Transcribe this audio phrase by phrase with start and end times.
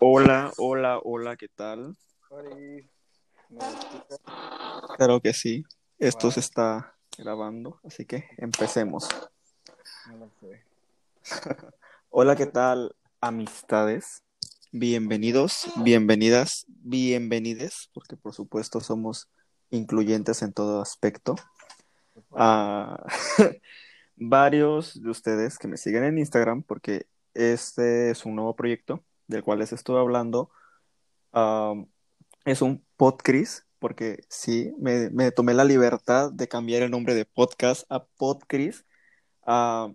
[0.00, 1.96] Hola, hola, hola, ¿qué tal?
[2.28, 2.88] Ori,
[3.48, 4.20] ¿me escuchas?
[4.96, 5.64] Claro que sí.
[5.98, 9.08] Esto Wow, se está grabando, así que empecemos.
[10.08, 10.62] no lo sé.
[12.10, 14.22] Hola, ¿qué tal, amistades?
[14.72, 19.28] Bienvenidos, bienvenidas, bienvenides, porque por supuesto somos
[19.70, 21.36] incluyentes en todo aspecto.
[22.14, 22.26] favor.
[22.32, 23.06] A
[24.16, 29.42] varios de ustedes que me siguen en Instagram, porque este es un nuevo proyecto del
[29.42, 30.50] cual les estoy hablando.
[32.44, 37.24] Es un podcast, porque sí, me, me tomé la libertad de cambiar el nombre de
[37.24, 38.06] podcast a
[39.46, 39.92] ah,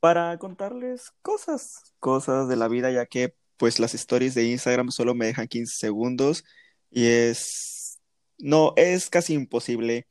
[0.00, 5.14] para contarles cosas, cosas de la vida, ya que pues las stories de Instagram solo
[5.14, 6.44] me dejan 15 segundos
[6.90, 8.00] y es,
[8.38, 10.06] no, es casi imposible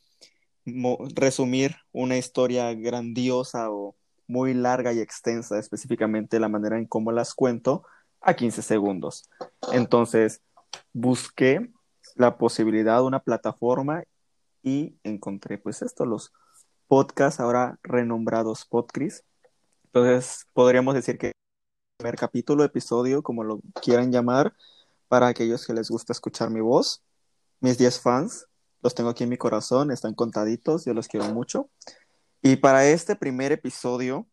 [1.15, 3.95] resumir una historia grandiosa o
[4.27, 7.83] muy larga y extensa, específicamente la manera en cómo las cuento,
[8.27, 9.29] a 15 segundos.
[9.71, 10.41] Entonces,
[10.91, 11.71] busqué
[12.15, 14.03] la posibilidad de una plataforma
[14.61, 16.33] y encontré pues esto, los
[16.87, 19.23] podcasts ahora renombrados Podcasts.
[19.85, 21.33] Entonces, podríamos decir que el
[21.97, 24.53] primer capítulo, episodio, como lo quieran llamar,
[25.07, 27.01] para aquellos que les gusta escuchar mi voz,
[27.61, 28.45] mis 10 fans,
[28.81, 31.69] los tengo aquí en mi corazón, están contaditos, yo los quiero mucho.
[32.41, 34.27] Y para este primer episodio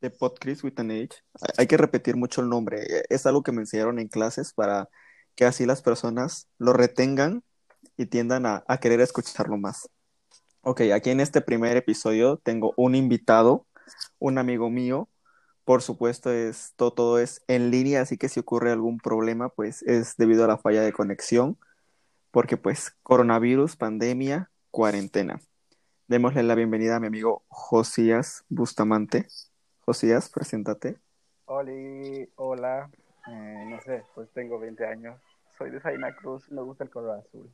[0.00, 1.22] de Podcast with an Age,
[1.56, 2.84] hay que repetir mucho el nombre.
[3.08, 4.88] Es algo que me enseñaron en clases para
[5.34, 7.42] que así las personas lo retengan
[7.96, 9.88] y tiendan a, querer escucharlo más.
[10.62, 13.66] Ok, aquí en este primer episodio tengo un invitado,
[14.18, 15.08] un amigo mío.
[15.64, 20.16] Por supuesto, esto todo es en línea, así que si ocurre algún problema, pues es
[20.16, 21.58] debido a la falla de conexión,
[22.30, 25.40] porque pues coronavirus, pandemia, cuarentena.
[26.06, 29.26] Démosle la bienvenida a mi amigo Josías Bustamante.
[29.84, 30.98] Josías, preséntate.
[31.44, 32.90] Oli, hola.
[33.26, 35.20] Eh, no sé, pues tengo 20 años.
[35.58, 37.50] Soy de Saina Cruz, me gusta el color azul.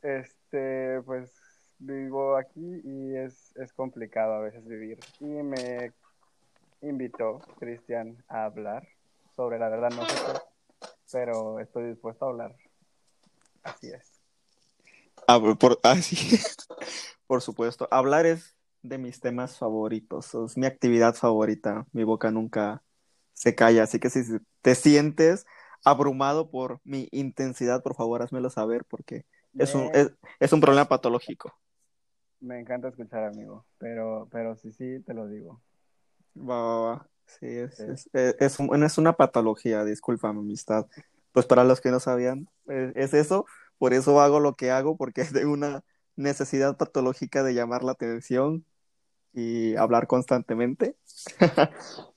[0.00, 1.30] Este, pues
[1.78, 4.98] vivo aquí y es, es complicado a veces vivir.
[5.20, 5.92] Y me
[6.80, 8.88] invitó Cristian a hablar
[9.34, 12.56] sobre la verdad, no sé qué, pero estoy dispuesto a hablar.
[13.62, 14.22] Así es.
[15.28, 16.16] Ah, por, ah, sí.
[17.26, 18.55] Por supuesto, hablar es
[18.88, 22.82] de mis temas favoritos, es mi actividad favorita, mi boca nunca
[23.32, 24.22] se calla, así que si
[24.62, 25.46] te sientes
[25.84, 29.24] abrumado por mi intensidad, por favor, házmelo saber porque
[29.58, 31.52] es un, es, es un problema patológico.
[32.40, 35.62] me encanta escuchar, amigo, pero, pero sí, sí, te lo digo.
[36.34, 37.10] Va, va, va.
[37.26, 37.84] Sí, es, Sí.
[37.88, 40.86] es, es, es un- es una patología, disculpa, mi amistad.
[41.32, 43.46] Pues para los que no sabían, eh, es eso,
[43.78, 45.82] por eso hago lo que hago, porque es de una
[46.16, 48.64] necesidad patológica de llamar la atención
[49.36, 50.96] y hablar constantemente.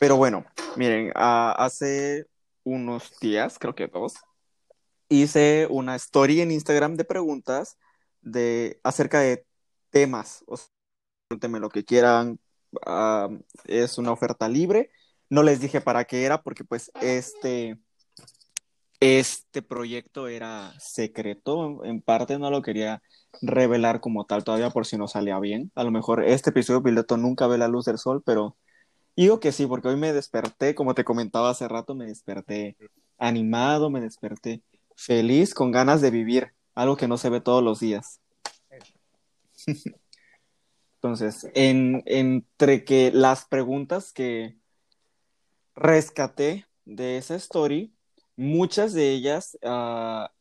[0.00, 0.46] Pero bueno,
[0.76, 2.26] miren, hace
[2.64, 4.14] unos días, creo que dos,
[5.08, 7.78] hice una story en Instagram de preguntas
[8.22, 9.44] de acerca de
[9.90, 10.44] temas.
[10.46, 10.68] O sea,
[11.28, 12.38] pregúntenme lo que quieran.
[12.86, 13.28] ah,
[13.64, 14.90] es una oferta libre.
[15.28, 17.78] No les dije para qué era, porque pues este,
[19.00, 21.84] este proyecto era secreto.
[21.84, 23.02] En parte no lo quería
[23.40, 25.72] revelar como tal todavía por si no salía bien.
[25.74, 28.56] A lo mejor este episodio piloto nunca ve la luz del sol, pero
[29.16, 32.76] Digo que sí, porque hoy me desperté, como te comentaba hace rato, me desperté
[33.18, 34.62] animado, me desperté
[34.96, 38.20] feliz, con ganas de vivir, algo que no se ve todos los días.
[40.96, 44.56] Entonces, en, entre que las preguntas que
[45.74, 47.92] rescaté de esa story,
[48.36, 50.32] muchas de ellas ah,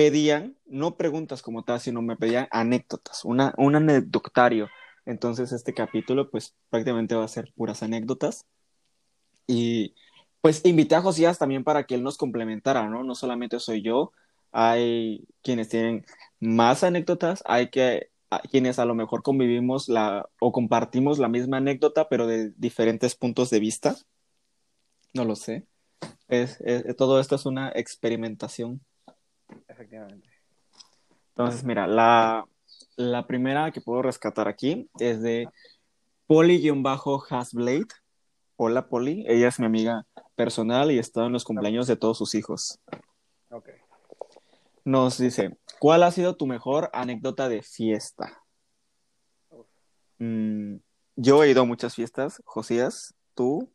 [0.00, 4.70] pedían, no preguntas como tal, sino me pedían anécdotas, una, un anecdotario.
[5.04, 8.46] Entonces, este capítulo, pues prácticamente va a ser puras anécdotas.
[9.46, 9.94] Y
[10.40, 13.04] pues invité a Josías también para que él nos complementara, ¿no?
[13.04, 14.12] No solamente soy yo,
[14.52, 16.06] hay quienes tienen
[16.40, 18.10] más anécdotas, hay que,
[18.50, 23.50] quienes a lo mejor convivimos la, o compartimos la misma anécdota, pero de diferentes puntos
[23.50, 23.96] de vista.
[25.12, 25.66] No lo sé.
[26.28, 26.58] Es-
[26.96, 28.80] todo esto es una experimentación.
[29.68, 30.28] Efectivamente.
[31.30, 32.46] Entonces, mira, la,
[32.96, 35.48] la primera que puedo rescatar aquí es de
[36.26, 37.86] Poli-Hasblade.
[38.56, 39.24] Hola, Poli.
[39.26, 40.06] Ella es mi amiga
[40.36, 42.78] personal y está en los cumpleaños de todos sus hijos.
[43.50, 43.70] Ok.
[44.84, 48.42] Nos dice, ¿cuál ha sido tu mejor anécdota de fiesta?
[50.18, 50.76] Mm,
[51.16, 52.42] yo he ido a muchas fiestas.
[52.44, 53.70] Josías, tú.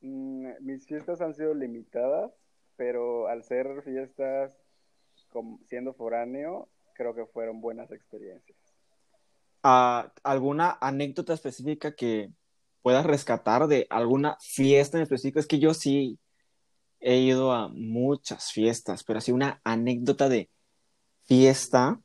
[0.00, 2.32] Mm, mis fiestas han sido limitadas,
[2.76, 4.52] pero al ser fiestas
[5.28, 8.56] com- siendo foráneo, creo que fueron buenas experiencias.
[9.62, 12.30] ah, ¿alguna anécdota específica que
[12.82, 15.40] puedas rescatar de alguna fiesta en específico?
[15.40, 16.18] Es que yo sí,
[17.00, 20.50] he ido a muchas fiestas, pero así una anécdota de
[21.26, 22.00] fiesta,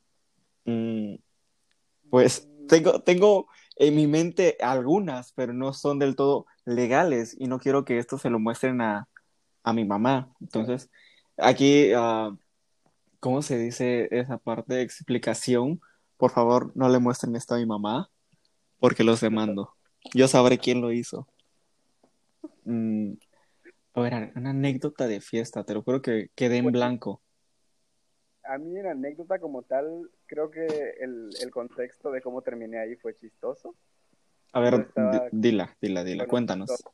[0.64, 1.16] mm,
[2.10, 7.58] pues tengo, tengo en mi mente algunas, pero no son del todo legales y no
[7.58, 9.08] quiero que esto se lo muestren a,
[9.64, 10.32] a mi mamá.
[10.40, 10.90] Entonces,
[11.36, 12.36] aquí, uh,
[13.24, 15.80] ¿cómo se dice esa parte de explicación?
[16.18, 18.10] Por favor, no le muestren esto a mi mamá
[18.78, 19.72] porque los demando.
[20.12, 21.26] Yo sabré quién lo hizo.
[22.64, 23.14] Mm,
[23.94, 27.22] a ver, una anécdota de fiesta, te lo juro que quedé en blanco.
[28.42, 30.66] A mí en anécdota como tal, creo que
[31.00, 33.74] el, el contexto de cómo terminé ahí fue chistoso.
[34.52, 34.92] A ver,
[35.32, 36.84] dila, dila, dila, cuéntanos.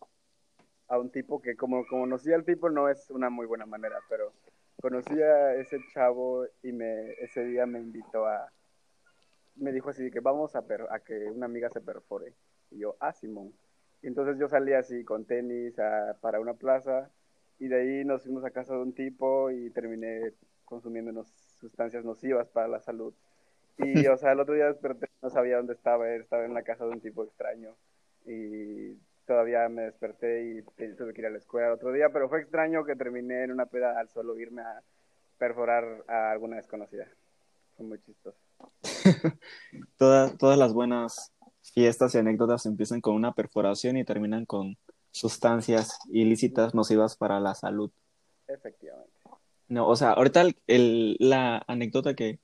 [0.87, 4.33] A un tipo que como conocía al tipo no es una muy buena manera, pero
[4.81, 8.51] conocí a ese chavo y me ese día me invitó a
[9.57, 12.35] me dijo así que vamos a, a que una amiga se perfore.
[12.71, 13.53] Y yo ah Simón
[14.03, 15.75] y entonces yo salí así con tenis
[16.21, 17.11] para una plaza
[17.59, 20.33] y de ahí nos fuimos a casa de un tipo y terminé
[20.65, 21.25] consumiendo
[21.61, 23.13] sustancias nocivas para la salud.
[23.79, 26.85] Y o sea el otro día desperté no sabía dónde estaba estaba en la casa
[26.87, 27.75] de un tipo extraño
[28.27, 28.97] y
[29.31, 30.63] todavía me desperté y
[30.97, 33.67] tuve que ir a la escuela otro día, pero fue extraño que terminé en una
[33.67, 34.83] peda al solo irme a
[35.39, 37.07] perforar a alguna desconocida.
[37.77, 38.37] Fue muy chistoso.
[39.97, 41.33] todas, todas las buenas
[41.63, 44.77] fiestas y anécdotas empiezan con una perforación y terminan con
[45.13, 47.93] sustancias ilícitas nocivas para la salud.
[48.49, 49.13] Efectivamente.
[49.69, 52.41] No, o sea, ahorita el, la anécdota que,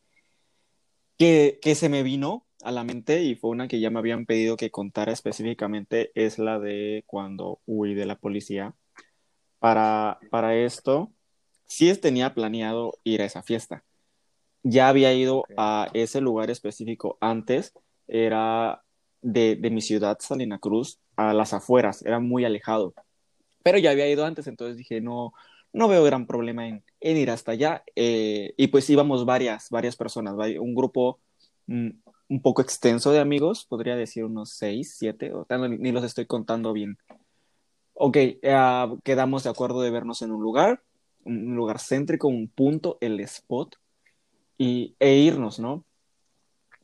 [1.19, 4.27] que, que se me vino a la mente y fue una que ya me habían
[4.27, 8.75] pedido que contara específicamente, es la de cuando huí de la policía.
[9.61, 11.13] Para, para esto,
[11.67, 13.85] sí tenía planeado ir a esa fiesta.
[14.65, 17.73] Ya había ido a ese lugar específico antes,
[18.09, 18.83] era
[19.23, 22.95] de, de mi ciudad, Salina Cruz, a las afueras, era muy alejado.
[23.63, 25.35] Pero ya había ido antes, entonces dije, no,
[25.73, 27.85] no veo gran problema en, en ir hasta allá.
[27.95, 31.21] Eh, y pues íbamos varias, varias personas, un grupo
[31.69, 31.91] mm,
[32.29, 36.73] un poco extenso de amigos, podría decir unos seis, siete, o ni los estoy contando
[36.73, 36.99] bien.
[37.95, 40.83] Ok, eh, quedamos de acuerdo de vernos en un lugar,
[41.25, 43.77] un lugar céntrico, un punto, el spot,
[44.59, 45.85] y, e irnos, ¿no?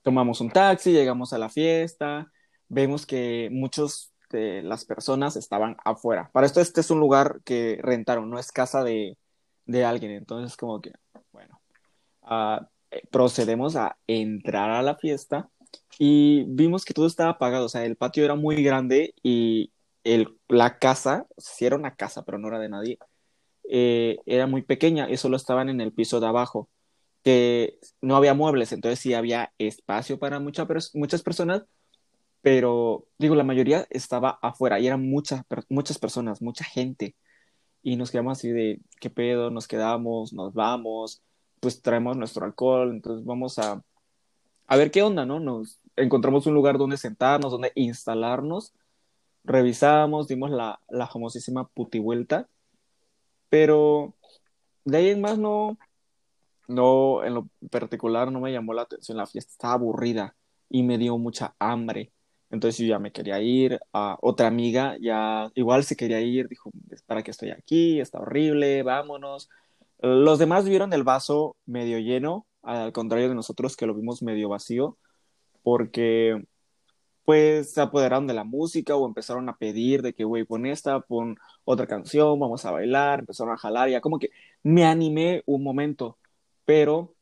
[0.03, 2.31] Tomamos un taxi, llegamos a la fiesta,
[2.69, 6.31] vemos que muchos de las personas estaban afuera.
[6.33, 9.19] Para esto este es un lugar que rentaron, no es casa de,
[9.67, 10.93] de alguien, entonces como que,
[11.33, 11.61] bueno,
[12.23, 12.65] uh,
[13.11, 15.51] procedemos a entrar a la fiesta
[15.99, 19.73] y vimos que todo estaba apagado, o sea, el patio era muy grande y
[20.05, 22.99] el, la casa, sí era una casa, pero no era de nadie,
[23.69, 26.69] eh, era muy pequeña y solo estaban en el piso de abajo,
[27.25, 31.65] que no había muebles, entonces sí había espacio para mucha, muchas personas,
[32.43, 37.17] pero digo, la mayoría estaba afuera y eran muchas, muchas personas, mucha gente.
[37.83, 39.51] Y nos quedamos así de, ¿qué pedo?
[39.51, 41.23] Nos quedamos, nos vamos
[41.63, 43.85] pues traemos nuestro alcohol, entonces vamos a,
[44.67, 45.39] a ver qué onda, ¿no?
[45.39, 48.75] Nos encontramos un lugar donde sentarnos, donde instalarnos,
[49.45, 52.49] revisamos, dimos la, la famosísima putivuelta,
[53.49, 54.13] pero
[54.85, 55.79] de ahí en más no,
[56.67, 60.35] no, en lo particular no me llamó la atención la fiesta, estaba aburrida
[60.69, 62.11] y me dio mucha hambre.
[62.51, 66.73] Entonces yo ya me quería ir, a otra amiga ya igual se quería ir, dijo,
[67.07, 68.01] ¿para qué estoy aquí?
[68.01, 69.49] Está horrible, vámonos.
[70.03, 74.49] Los demás vieron el vaso medio lleno, al contrario de nosotros que lo vimos medio
[74.49, 74.99] vacío,
[75.63, 76.45] porque
[77.25, 80.99] pues se apoderaron de la música o empezaron a pedir de que, güey, pon esta,
[80.99, 84.31] pon otra canción, vamos a bailar, empezaron a jalar, ya como que
[84.65, 86.19] me animé un momento,
[86.65, 87.15] pero,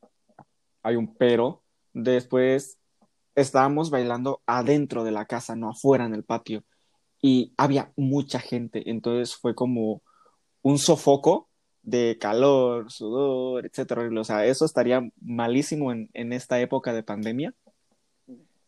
[0.82, 2.78] hay un pero, después
[3.34, 6.64] estábamos bailando adentro de la casa, no afuera en el patio,
[7.20, 10.00] y había mucha gente, entonces fue como
[10.62, 11.49] un sofoco
[11.82, 14.08] de calor, sudor, etcétera.
[14.20, 17.54] O sea, eso estaría malísimo en, en esta época de pandemia.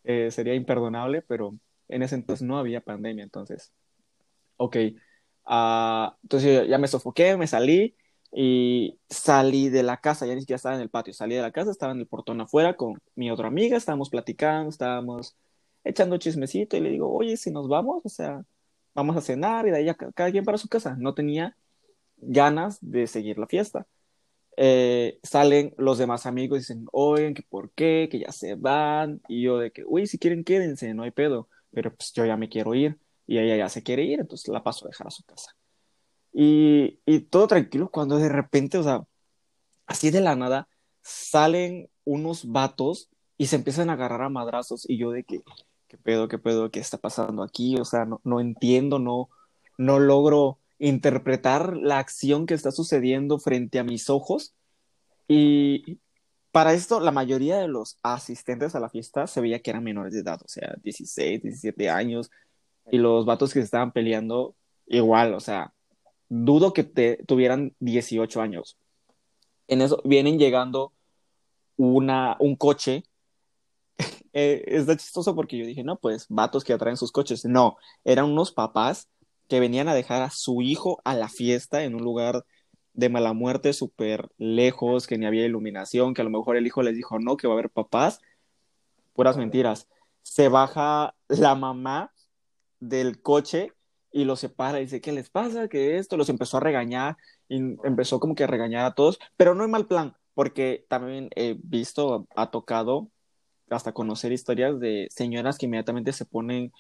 [0.05, 1.57] Eh, sería imperdonable, pero
[1.89, 3.73] en ese entonces no había pandemia, entonces.
[4.57, 4.77] Ok.
[5.45, 7.97] Uh, entonces ya me sofoqué, me salí
[8.33, 11.51] y salí de la casa, ya ni siquiera estaba en el patio, salí de la
[11.53, 15.37] casa, estaba en el portón afuera con mi otra amiga, estábamos platicando, estábamos
[15.85, 18.45] echando chismecito y le digo, oye, si nos vamos, o sea,
[18.95, 20.97] vamos a cenar y de ahí ya cada quien para su casa.
[20.99, 21.57] No tenía
[22.23, 23.87] ganas de seguir la fiesta.
[24.57, 29.21] Eh, salen los demás amigos y dicen, oigan, que por qué, que ya se van,
[29.29, 32.37] y yo de que, uy, si quieren quédense, no hay pedo, pero pues yo ya
[32.37, 35.11] me quiero ir, y ella ya se quiere ir, entonces la paso a dejar a
[35.11, 35.57] su casa.
[36.33, 39.05] Y, y todo tranquilo cuando de repente, o sea,
[39.87, 40.69] así de la nada,
[41.03, 45.41] salen unos vatos y se empiezan a agarrar a madrazos, y yo de que,
[45.89, 47.77] ¿qué pedo, qué pedo, qué está pasando aquí?
[47.79, 49.31] O sea, no, no entiendo, no,
[49.79, 54.53] no logro interpretar la acción que está sucediendo frente a mis ojos.
[55.29, 56.01] Y
[56.51, 60.13] para esto, la mayoría de los asistentes a la fiesta se veía que eran menores
[60.13, 62.33] de edad, o sea, 16, 17 años,
[62.91, 65.73] y los vatos que estaban peleando, igual, o sea,
[66.29, 66.83] dudo que
[67.29, 68.77] tuvieran 18 años.
[69.69, 70.93] En eso vienen llegando
[71.77, 73.05] una, un coche.
[74.33, 77.45] eh, está chistoso porque yo dije, no, pues vatos que atraen sus coches.
[77.45, 79.09] No, eran unos papás
[79.53, 82.47] que venían a dejar a su hijo a la fiesta en un lugar
[82.95, 86.83] de mala muerte súper lejos, que ni había iluminación, que a lo mejor el hijo
[86.83, 88.23] les dijo no, que va a haber papás.
[89.13, 89.91] Puras mentiras.
[90.23, 92.15] Se baja la mamá
[92.81, 93.75] del coche
[94.11, 95.69] y los separa y dice, ¿qué les pasa?
[95.69, 96.17] ¿Qué esto?
[96.17, 99.71] Los empezó a regañar y empezó como que a regañar a todos, pero no hay
[99.71, 103.11] mal plan, porque también he visto, ha tocado
[103.69, 106.73] hasta conocer historias de señoras que inmediatamente se ponen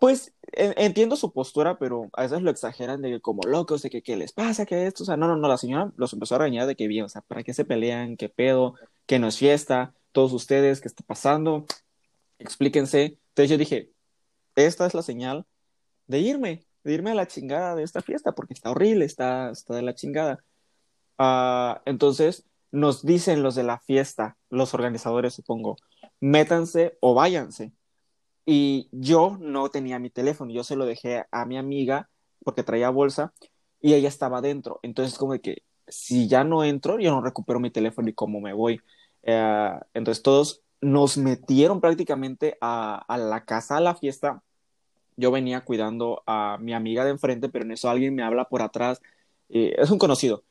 [0.00, 4.02] pues entiendo su postura, pero a veces lo exageran de que como locos, de que
[4.02, 6.38] qué les pasa, que esto, o sea, no, no, no, la señora los empezó a
[6.38, 8.16] regañar de que bien, o sea, ¿para qué se pelean?
[8.16, 8.74] ¿Qué pedo?
[9.06, 9.94] ¿Que no es fiesta?
[10.12, 11.66] Todos ustedes, ¿qué está pasando?
[12.38, 13.18] Explíquense.
[13.28, 13.92] Entonces yo dije,
[14.54, 15.46] esta es la señal
[16.06, 19.74] de irme, de irme a la chingada de esta fiesta, porque está horrible, está, está
[19.74, 20.44] de la chingada.
[21.18, 25.76] Uh, entonces nos dicen los de la fiesta, los organizadores supongo,
[26.20, 27.72] métanse o váyanse.
[28.46, 32.08] Y yo no tenía mi teléfono, yo se lo dejé a mi amiga
[32.44, 33.32] porque traía bolsa
[33.80, 34.78] y ella estaba dentro.
[34.82, 38.52] Entonces, como que si ya no entro, yo no recupero mi teléfono y cómo me
[38.52, 38.80] voy.
[39.22, 44.42] Uh, entonces, todos nos metieron prácticamente a, a, la casa, a la fiesta.
[45.16, 48.62] Yo venía cuidando a mi amiga de enfrente, pero en eso alguien me habla por
[48.62, 49.00] atrás.
[49.48, 50.44] Eh, es un conocido.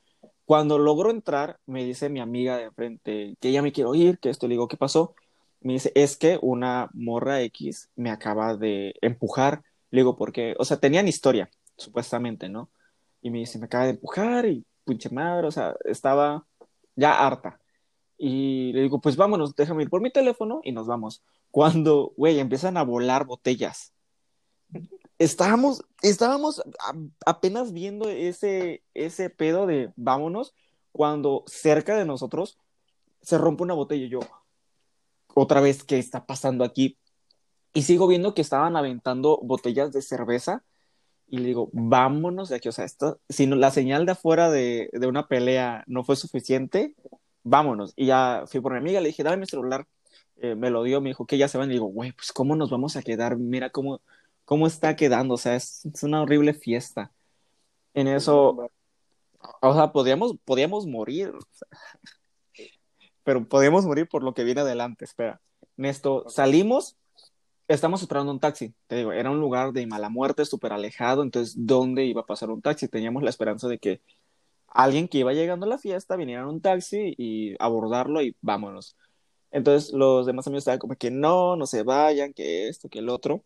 [0.46, 4.30] Cuando logro entrar, me dice mi amiga de enfrente que ella me quiere oír, que
[4.30, 5.16] esto le digo, ¿qué pasó?
[5.62, 9.64] Me dice, es que una morra X me acaba de empujar.
[9.92, 10.56] Le digo, ¿por qué?
[10.60, 12.70] O sea, tenían historia, supuestamente, ¿no?
[13.22, 16.46] Y me dice, me acaba de empujar y pinche madre, o sea, estaba
[16.96, 17.60] ya harta.
[18.18, 21.24] Y le digo, pues vámonos, déjame ir por mi teléfono y nos vamos.
[21.52, 23.94] Cuando, güey, empiezan a volar botellas.
[25.18, 26.62] Estábamos, estábamos
[27.26, 30.54] apenas viendo ese, ese pedo de vámonos,
[30.92, 32.58] cuando cerca de nosotros
[33.22, 34.20] se rompe una botella y yo,
[35.36, 36.98] otra vez qué está pasando aquí.
[37.74, 40.63] Y sigo viendo que estaban aventando botellas de cerveza
[41.27, 42.70] y le digo, vámonos de aquí.
[42.70, 46.15] O sea, esto, si no, la señal de afuera de, de, una pelea no fue
[46.15, 46.96] suficiente,
[47.44, 47.94] vámonos.
[47.96, 49.88] Y ya fui por mi amiga, le dije, dame mi celular.
[50.38, 51.70] Eh, me lo dio, me dijo que ya se van.
[51.70, 53.38] Y digo, güey, pues cómo nos vamos a quedar.
[53.38, 54.01] Mira cómo,
[54.46, 55.36] cómo está quedando.
[55.36, 57.12] O sea, es, es una horrible fiesta.
[57.94, 58.70] En eso,
[59.62, 61.34] o sea, podíamos, podíamos morir
[63.25, 65.41] pero podemos morir por lo que viene adelante, espera.
[65.75, 66.96] Néstor, salimos,
[67.67, 71.55] estamos esperando un taxi, te digo, era un lugar de mala muerte, súper alejado, entonces,
[71.58, 72.88] ¿dónde iba a pasar un taxi?
[72.88, 74.01] Teníamos la esperanza de que
[74.67, 78.96] alguien que iba llegando a la fiesta viniera en un taxi y abordarlo y vámonos.
[79.51, 83.10] Entonces, los demás amigos estaban como que no, no se vayan, que esto, que el
[83.10, 83.44] otro.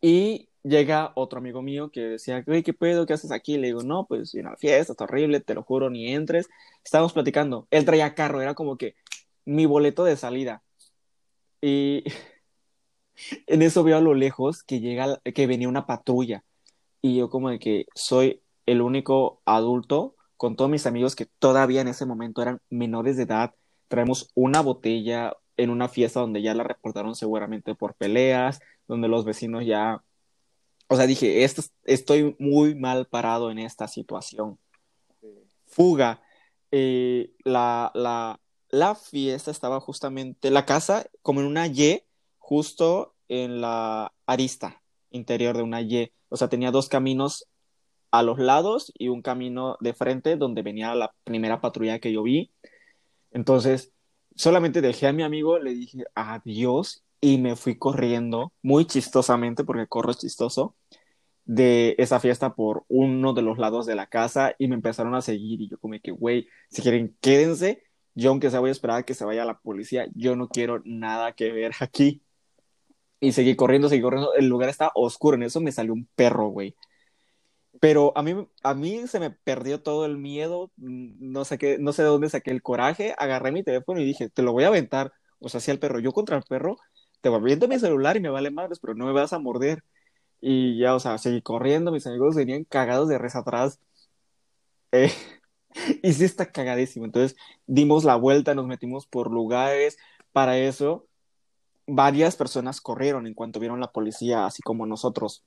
[0.00, 3.06] Y llega otro amigo mío que decía, ¿qué pedo?
[3.06, 3.58] ¿Qué haces aquí?
[3.58, 6.48] Le digo, no, pues una fiesta, está horrible, te lo juro, ni entres.
[6.84, 7.68] Estábamos platicando.
[7.70, 8.96] Él traía carro, era como que
[9.44, 10.62] mi boleto de salida.
[11.60, 12.04] Y
[13.46, 16.44] en eso veo a lo lejos que llega, que venía una patrulla.
[17.02, 21.82] Y yo como de que soy el único adulto con todos mis amigos que todavía
[21.82, 23.54] en ese momento eran menores de edad.
[23.88, 29.24] Traemos una botella en una fiesta donde ya la reportaron seguramente por peleas, donde los
[29.24, 30.02] vecinos ya
[30.88, 34.58] o sea, dije, esto, estoy muy mal parado en esta situación.
[35.66, 36.22] Fuga.
[36.70, 42.02] Eh, la, la, la fiesta estaba justamente, la casa como en una Y,
[42.38, 46.12] justo en la arista interior de una Y.
[46.28, 47.46] O sea, tenía dos caminos
[48.10, 52.22] a los lados y un camino de frente donde venía la primera patrulla que yo
[52.22, 52.52] vi.
[53.30, 53.92] Entonces,
[54.36, 59.86] solamente dejé a mi amigo, le dije adiós y me fui corriendo, muy chistosamente, porque
[59.86, 60.76] corro chistoso,
[61.46, 65.22] de esa fiesta por uno de los lados de la casa y me empezaron a
[65.22, 67.82] seguir y yo como que, güey, si quieren, quédense,
[68.14, 70.82] yo aunque sea voy a esperar a que se vaya la policía, yo no quiero
[70.84, 72.22] nada que ver aquí.
[73.20, 76.48] Y seguí corriendo, seguí corriendo, el lugar está oscuro, en eso me salió un perro,
[76.48, 76.76] güey.
[77.80, 81.94] Pero a mí, a mí se me perdió todo el miedo, no sé, qué, no
[81.94, 84.68] sé de dónde saqué el coraje, agarré mi teléfono y dije, te lo voy a
[84.68, 85.12] aventar.
[85.38, 86.76] O sea, si el perro, yo contra el perro,
[87.24, 89.82] te aviento mi celular y me vale madres, pero no me vas a morder.
[90.42, 93.80] Y ya, o sea, seguí corriendo, mis amigos venían cagados de res atrás.
[94.92, 95.10] Eh,
[96.02, 97.06] y sí está cagadísimo.
[97.06, 97.34] Entonces
[97.66, 99.96] dimos la vuelta, nos metimos por lugares.
[100.32, 101.06] Para eso,
[101.86, 105.42] varias personas corrieron en cuanto vieron la policía, así como nosotros.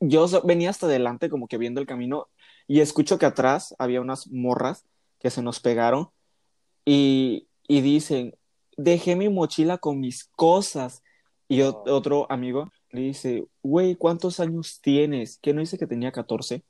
[0.00, 2.26] yo venía hasta adelante como que viendo el camino
[2.66, 4.84] y escucho que atrás había unas morras
[5.20, 6.10] que se nos pegaron
[6.84, 8.34] y, y dicen,
[8.82, 11.02] dejé mi mochila con mis cosas.
[11.48, 15.38] Y otro amigo le dice, güey, ¿cuántos años tienes?
[15.42, 16.62] ¿Qué no dice que tenía 14?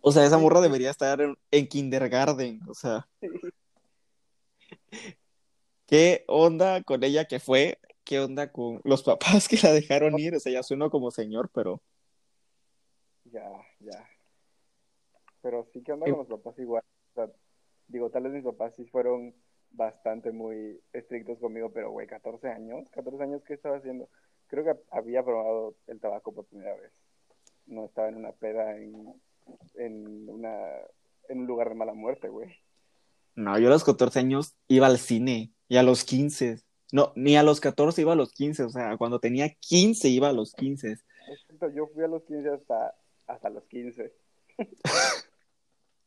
[0.00, 2.60] O sea, esa morra debería estar en, en kindergarten.
[2.68, 3.08] O sea,
[5.86, 7.78] ¿qué onda con ella que fue?
[8.04, 10.34] ¿Qué onda con los papás que la dejaron ir?
[10.34, 11.80] O sea, ya sueno como señor, pero
[13.24, 13.48] Ya,
[13.80, 14.08] ya.
[15.40, 16.10] Pero sí que onda Eh.
[16.10, 16.82] con los papás igual.
[17.12, 17.30] O sea,
[17.86, 19.32] digo, tal vez mis papás sí fueron
[19.72, 24.08] bastante muy estrictos conmigo, pero güey, 14 años, 14 años, ¿qué estaba haciendo?
[24.48, 26.92] Creo que había probado el tabaco por primera vez.
[27.66, 29.14] No estaba en una peda en,
[29.74, 30.56] en una
[31.28, 32.50] en un lugar de mala muerte, güey.
[33.34, 36.60] no, yo a los 14 años iba al cine y a los 15.
[36.92, 38.64] No, ni a los 14 iba a los 15.
[38.64, 40.98] O sea, cuando tenía 15 iba a los 15.
[41.28, 42.94] Exacto, Yo fui a los 15 hasta,
[43.26, 44.12] hasta los 15.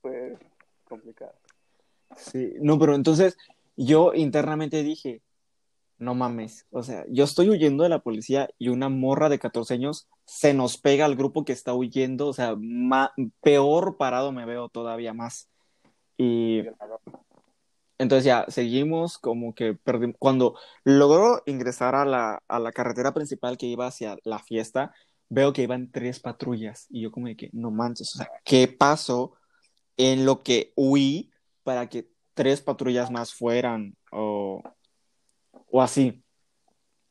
[0.01, 0.37] Fue
[0.83, 1.33] complicado.
[2.17, 3.35] Sí, no, pero entonces
[3.75, 5.21] yo internamente dije,
[5.97, 9.75] no mames, o sea, yo estoy huyendo de la policía y una morra de 14
[9.75, 12.55] años se nos pega al grupo que está huyendo, o sea,
[13.41, 15.49] peor parado me veo todavía más.
[16.17, 16.63] Y
[17.97, 20.15] entonces ya seguimos como que perdimos.
[20.19, 24.93] Cuando logró ingresar a la, a la carretera principal que iba hacia la fiesta,
[25.29, 29.33] veo que iban tres patrullas y yo como que, no manches, o sea, ¿qué pasó
[29.97, 31.31] en lo que huí
[31.63, 34.61] para que tres patrullas más fueran o,
[35.71, 36.23] o así?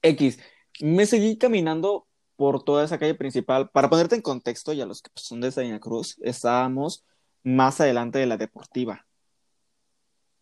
[0.02, 0.38] X,
[0.80, 3.70] me seguí caminando por toda esa calle principal.
[3.70, 7.04] Para ponerte en contexto, y a los que pues, son de Santa Cruz, estábamos
[7.42, 9.06] más adelante de la deportiva.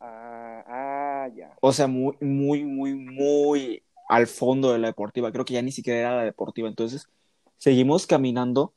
[0.00, 1.56] Ah, ah, ya.
[1.60, 5.32] O sea, muy, muy, muy, muy al fondo de la deportiva.
[5.32, 6.68] Creo que ya ni siquiera era la deportiva.
[6.68, 7.08] Entonces,
[7.56, 8.74] seguimos caminando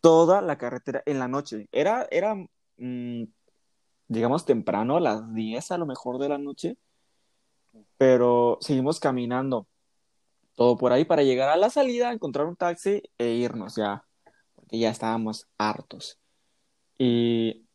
[0.00, 1.68] toda la carretera en la noche.
[1.72, 2.34] Era, era,
[2.78, 3.24] mm,
[4.08, 6.76] digamos, temprano, a las 10 a lo mejor de la noche.
[7.98, 9.66] Pero seguimos caminando
[10.54, 14.04] todo por ahí para llegar a la salida, encontrar un taxi e irnos ya.
[14.54, 16.18] Porque ya estábamos hartos.
[16.98, 17.66] Y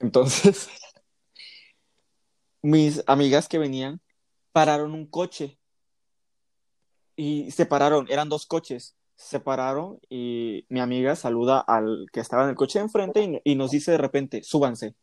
[0.00, 0.68] entonces,
[2.62, 4.00] mis amigas que venían
[4.52, 5.58] pararon un coche
[7.14, 12.44] y se pararon, eran dos coches, se pararon y mi amiga saluda al que estaba
[12.44, 14.94] en el coche de enfrente y, y nos dice de repente, súbanse.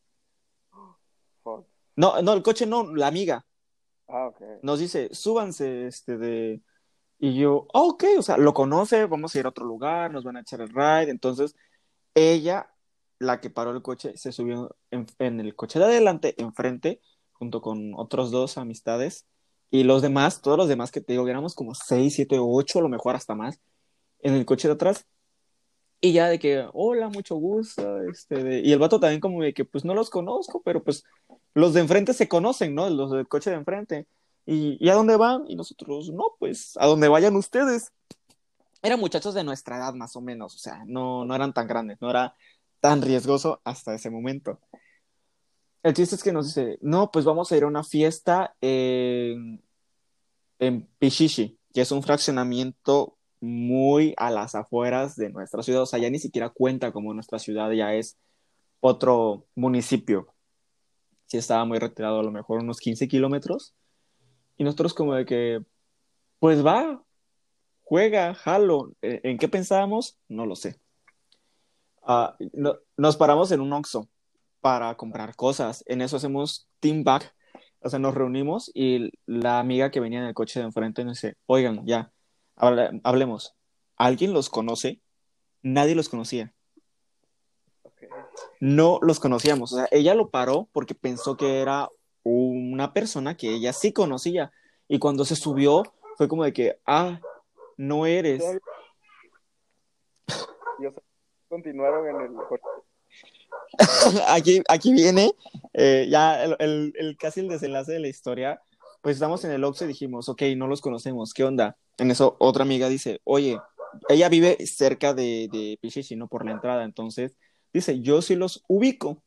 [1.95, 3.45] No, no, el coche no, la amiga
[4.08, 4.41] Ah, ok.
[4.62, 6.62] nos dice, súbanse, este de...
[7.17, 10.23] Y yo, "Ah, ok, o sea, lo conoce, vamos a ir a otro lugar, nos
[10.25, 11.10] van a echar el ride.
[11.10, 11.55] Entonces,
[12.13, 12.69] ella,
[13.19, 17.62] la que paró el coche, se subió en, en el coche de adelante, enfrente, junto
[17.62, 19.25] con otros dos amistades.
[19.71, 22.81] Y los demás, todos los demás que te digo, éramos como seis, siete, ocho, a
[22.84, 23.60] lo mejor hasta más,
[24.19, 25.05] en el coche de atrás.
[26.01, 29.53] Y ya de que, hola, mucho gusto, este, de- y el vato también como de
[29.53, 31.03] que, pues no los conozco, pero pues
[31.55, 32.87] los de enfrente se conocen, ¿no?
[32.89, 34.05] Los del coche de enfrente.
[34.45, 35.45] ¿Y, ¿y a dónde van?
[35.47, 37.91] Y nosotros, no, pues a donde vayan ustedes.
[38.83, 41.99] Eran muchachos de nuestra edad, más o menos, o sea, no, no eran tan grandes,
[42.01, 42.35] no era
[42.81, 44.59] tan riesgoso hasta ese momento.
[45.81, 49.63] El chiste es que nos dice, no, pues vamos a ir a una fiesta en,
[50.59, 55.99] en Pichichi, que es un fraccionamiento muy a las afueras de nuestra ciudad, o sea,
[55.99, 58.17] ya ni siquiera cuenta como nuestra ciudad, ya es
[58.81, 60.34] otro municipio.
[61.27, 63.73] Sí estaba muy retirado, a lo mejor unos 15 kilómetros.
[64.57, 65.61] Y nosotros como de que,
[66.39, 67.03] pues va,
[67.83, 68.93] juega, jalo.
[69.01, 70.17] Eh, ¿En qué pensábamos?
[70.27, 70.79] No lo sé.
[72.03, 74.07] Ah, no- nos paramos en un Oxxo
[74.61, 75.83] para comprar cosas.
[75.88, 77.33] En eso hacemos team back.
[77.79, 81.21] O sea, nos reunimos y la amiga que venía en el coche de enfrente nos
[81.21, 82.11] dice, oigan, ya,
[82.55, 83.53] hable- hablemos.
[83.95, 85.01] ¿Alguien los conoce?
[85.61, 86.53] Nadie los conocía.
[88.59, 89.73] No los conocíamos.
[89.73, 91.89] O sea, ella lo paró porque pensó que era
[92.23, 94.51] una persona que ella sí conocía.
[94.87, 95.83] Y cuando se subió,
[96.17, 97.19] fue como de que, ah,
[97.77, 98.43] no eres.
[100.79, 101.01] Y, o sea,
[101.49, 102.31] continuaron en el
[104.27, 105.33] aquí, aquí viene
[105.73, 108.61] eh, ya el, el- el- casi el desenlace de la historia.
[109.01, 111.77] Pues estamos en el Oxxo y dijimos, ok, no los conocemos, ¿qué onda?
[111.97, 113.59] En eso otra amiga dice, oye,
[114.09, 117.37] ella vive cerca de, de Pichichi, no por la entrada, entonces
[117.75, 119.21] dice, yo sí los ubico,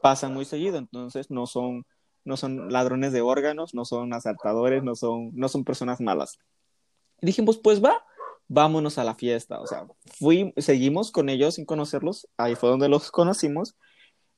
[0.00, 1.86] pasan muy seguido, entonces no son,
[2.24, 6.38] no son ladrones de órganos, no son asaltadores, no son, no son personas malas.
[7.20, 8.04] Y dijimos, pues va,
[8.48, 9.86] vámonos a la fiesta, o sea,
[10.18, 13.76] fui, seguimos con ellos sin conocerlos, ahí fue donde los conocimos.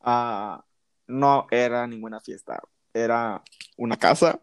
[0.00, 0.62] Ah,
[1.06, 3.42] no era ninguna fiesta, era
[3.78, 4.42] una casa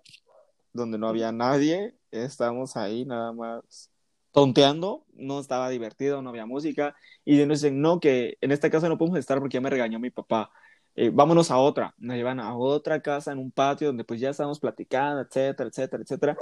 [0.73, 3.90] donde no había nadie, estábamos ahí nada más
[4.31, 8.89] tonteando, no estaba divertido, no había música, y nos dicen, no, que en esta casa
[8.89, 10.51] no podemos estar porque ya me regañó mi papá.
[10.95, 14.29] Eh, vámonos a otra, nos llevan a otra casa en un patio donde pues ya
[14.29, 16.37] estábamos platicando, etcétera, etcétera, etcétera.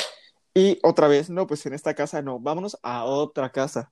[0.53, 3.91] Y otra vez, no, pues en esta casa no, vámonos a otra casa.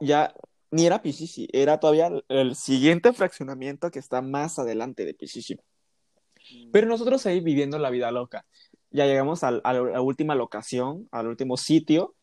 [0.00, 0.34] Ya
[0.70, 5.54] ni era Pichichi, era todavía el siguiente fraccionamiento que está más adelante de Pichichi.
[5.54, 6.70] Mm.
[6.72, 8.44] Pero nosotros ahí viviendo la vida loca.
[8.90, 12.14] Ya llegamos a, la última locación, al último sitio,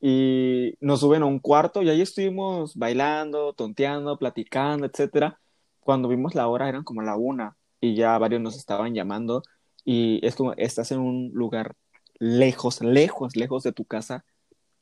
[0.00, 5.40] y nos suben a un cuarto y ahí estuvimos bailando, tonteando, platicando, etcétera.
[5.80, 9.42] Cuando vimos la hora eran como la una y ya varios nos estaban llamando
[9.84, 11.74] y esto, estás en un lugar
[12.18, 14.24] lejos, lejos, lejos de tu casa,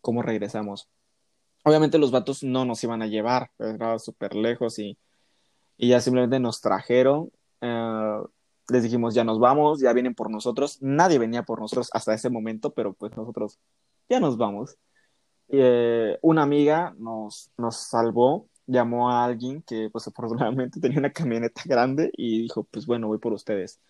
[0.01, 0.89] ¿cómo regresamos?
[1.65, 4.99] Obviamente los vatos no nos iban a llevar, era súper lejos y,
[5.77, 7.31] y, ya simplemente nos trajeron.
[7.61, 8.19] Eh,
[8.69, 10.79] les dijimos, ya nos vamos, ya vienen por nosotros.
[10.81, 13.59] Nadie venía por nosotros hasta ese momento, pero pues nosotros
[14.09, 14.77] ya nos vamos.
[15.49, 21.63] Eh, una amiga nos, nos salvó, llamó a alguien que pues afortunadamente tenía una camioneta
[21.65, 23.81] grande y dijo, pues bueno, voy por ustedes.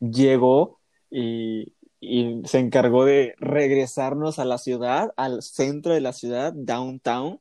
[0.00, 6.52] Llegó y, y se encargó de regresarnos a la ciudad, al centro de la ciudad,
[6.54, 7.40] downtown,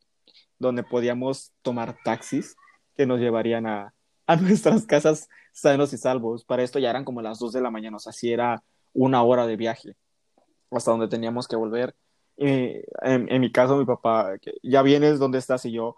[0.57, 2.55] donde podíamos tomar taxis
[2.97, 3.93] que nos llevarían a,
[4.27, 6.43] a nuestras casas sanos y salvos.
[6.45, 9.23] Para esto ya eran como las 2 de la mañana, o sea, sí era una
[9.23, 9.95] hora de viaje
[10.71, 11.95] hasta donde teníamos que volver.
[12.39, 15.65] En, en, mi caso, mi papá, que ya vienes, ¿dónde estás?
[15.65, 15.95] Y yo,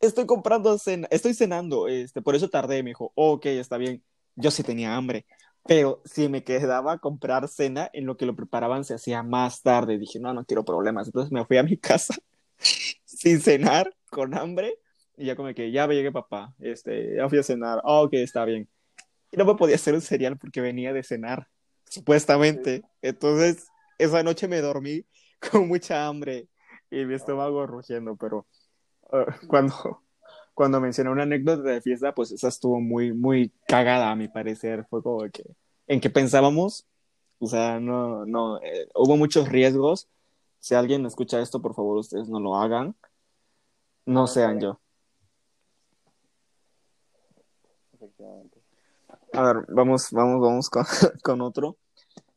[0.00, 2.82] estoy comprando cena, estoy cenando, este, por eso tardé.
[2.82, 4.02] Me dijo, ok, está bien.
[4.36, 5.26] Yo sí tenía hambre.
[5.66, 9.62] Pero si me quedaba a comprar cena, en lo que lo preparaban se hacía más
[9.62, 9.98] tarde.
[9.98, 11.08] Dije, no, no quiero problemas.
[11.08, 12.14] Entonces me fui a mi casa
[13.04, 14.78] sin cenar, con hambre.
[15.16, 17.80] Y ya como que ya llegué papá, este, ya fui a cenar.
[17.84, 18.68] Oh, ok, está bien.
[19.32, 21.48] Y no me podía hacer un cereal porque venía de cenar,
[21.90, 22.82] supuestamente.
[23.02, 23.66] Entonces,
[23.98, 25.04] esa noche me dormí
[25.50, 26.48] con mucha hambre
[26.90, 28.46] y mi estómago rugiendo, pero
[29.12, 30.02] uh, cuando
[30.58, 34.84] cuando mencioné una anécdota de fiesta, pues esa estuvo muy, muy cagada a mi parecer.
[34.90, 35.44] Fue como que,
[35.86, 36.84] ¿en qué pensábamos?
[37.38, 40.08] O sea, no, no, eh, hubo muchos riesgos.
[40.58, 42.96] Si alguien escucha esto, por favor, ustedes no lo hagan.
[44.04, 44.80] No sean yo.
[47.92, 48.60] Efectivamente.
[49.34, 50.84] A ver, vamos, vamos, vamos con,
[51.22, 51.76] con otro.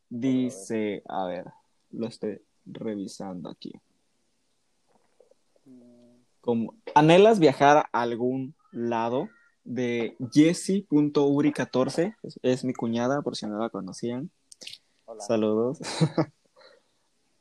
[0.09, 1.45] Dice, a ver,
[1.89, 2.39] lo estoy
[2.73, 3.73] revisando aquí
[6.41, 9.29] como anhelas viajar a algún lado
[9.63, 14.29] de Jessie.uri14, es, mi cuñada, por si no la conocían.
[15.19, 15.79] Saludos.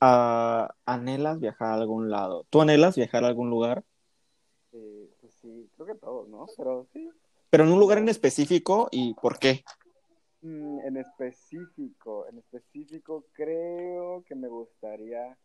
[0.03, 2.47] Ah, ¿Anhelas viajar a algún lado?
[2.49, 3.85] ¿Tú anhelas viajar a algún lugar?
[4.73, 6.47] Eh, pues sí, creo que todos, ¿no?
[6.57, 7.11] Pero sí.
[7.51, 9.63] Pero en un lugar en específico y por qué?
[10.43, 15.37] Mm, en específico, en específico creo que me gustaría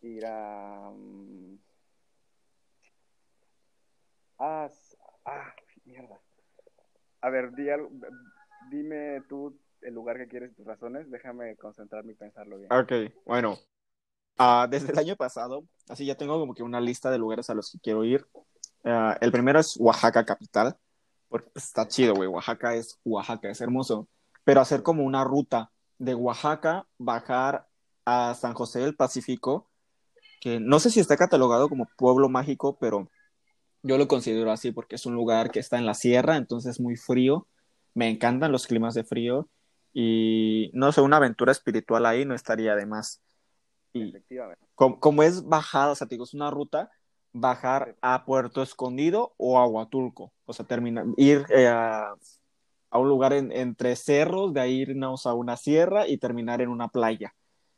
[0.00, 0.90] ir a...
[0.90, 1.58] Mm,
[4.38, 4.68] Ah,
[5.26, 6.20] ah, mierda.
[7.20, 7.52] A ver,
[8.70, 11.10] dime tú el lugar que quieres, tus razones.
[11.10, 12.72] Déjame concentrarme y pensarlo bien.
[12.72, 12.92] Ok,
[13.24, 13.56] bueno.
[14.36, 17.54] Ah, desde el año pasado, así ya tengo como que una lista de lugares a
[17.54, 18.26] los que quiero ir.
[18.82, 20.76] Ah, el primero es Oaxaca capital,
[21.28, 22.28] porque está chido, güey.
[22.28, 24.08] Oaxaca es Oaxaca, es hermoso.
[24.44, 27.66] Pero hacer como una ruta de Oaxaca, bajar
[28.04, 29.70] a San José del Pacífico,
[30.40, 33.08] que no sé si está catalogado como pueblo mágico, pero
[33.82, 36.80] yo lo considero así porque es un lugar que está en la sierra, entonces es
[36.80, 37.46] muy frío.
[37.94, 39.48] Me encantan los climas de frío
[39.92, 43.22] y no sé, una aventura espiritual ahí no estaría de más.
[43.92, 44.66] Y Efectivamente.
[44.74, 46.90] Como, es bajada, o sea, te digo, es una ruta,
[47.32, 52.14] bajar a Puerto Escondido o a Huatulco, o sea, terminar, ir eh, a,
[52.98, 57.34] un lugar entre cerros, de ahí irnos a una sierra y terminar en una playa.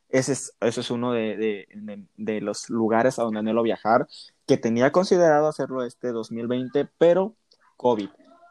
[0.09, 4.07] Ese es, ese es uno de, de, de, los lugares a donde anhelo viajar,
[4.45, 7.35] que tenía considerado hacerlo este 2020, pero
[7.75, 8.09] COVID.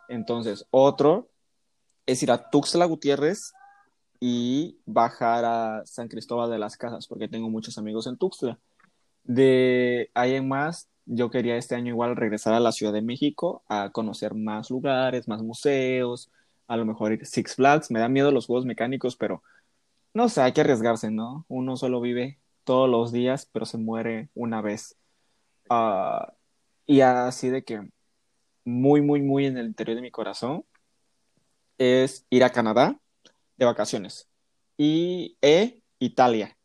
[0.09, 1.29] Entonces, otro
[2.05, 3.53] es ir a Tuxtla Gutiérrez
[4.21, 8.59] y bajar a San Cristóbal de las Casas, porque tengo muchos amigos en Tuxtla.
[9.25, 13.63] De ahí en más, yo quería este año igual regresar a la Ciudad de México
[13.69, 16.31] a conocer más lugares, más museos,
[16.67, 17.91] a lo mejor ir Six Flags.
[17.91, 19.43] Me da miedo los juegos mecánicos, pero
[20.15, 21.45] no sé, hay que arriesgarse, ¿no?
[21.49, 24.97] Uno solo vive todos los días, pero se muere una vez.
[25.71, 26.35] Ah,
[26.87, 27.89] y así de que
[28.65, 30.65] muy, muy, muy en el interior de mi corazón
[31.79, 32.99] es ir a Canadá
[33.57, 34.29] de vacaciones.
[34.77, 36.57] Y e, Italia.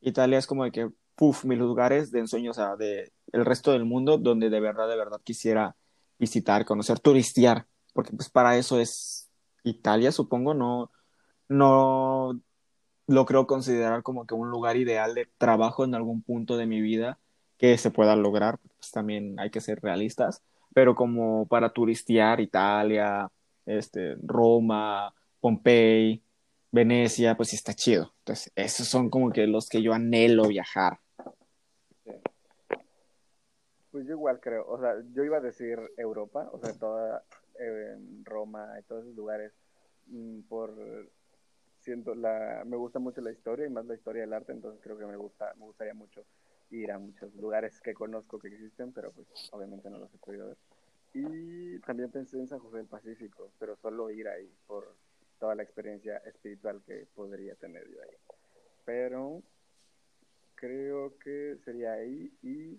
[0.00, 3.72] Italia es como de que, puff, mis lugares de ensueño, o sea, de el resto
[3.72, 5.76] del mundo donde de verdad, de verdad quisiera
[6.18, 9.27] visitar, conocer, turistear, porque pues para eso es
[9.68, 10.90] Italia, supongo, no,
[11.48, 12.40] no
[13.06, 16.80] lo creo considerar como que un lugar ideal de trabajo en algún punto de mi
[16.80, 17.18] vida
[17.56, 20.42] que se pueda lograr, pues también hay que ser realistas,
[20.74, 23.30] pero como para turistear Italia,
[23.66, 26.22] este, Roma, Pompey,
[26.70, 28.12] Venecia, pues sí está chido.
[28.20, 31.00] Entonces, esos son como que los que yo anhelo viajar.
[33.90, 37.24] Pues yo igual creo, o sea, yo iba a decir Europa, o sea, toda
[37.58, 39.52] eh, Roma y todos esos lugares,
[40.06, 41.10] mm, por
[41.80, 44.98] siento la, me gusta mucho la historia y más la historia del arte, entonces creo
[44.98, 46.24] que me gusta, me gustaría mucho
[46.70, 50.48] ir a muchos lugares que conozco que existen, pero pues obviamente no los he podido
[50.48, 50.56] ver.
[51.14, 54.94] Y también pensé en San José del Pacífico, pero solo ir ahí por
[55.38, 58.16] toda la experiencia espiritual que podría tener yo ahí.
[58.84, 59.42] Pero
[60.56, 62.78] creo que sería ahí y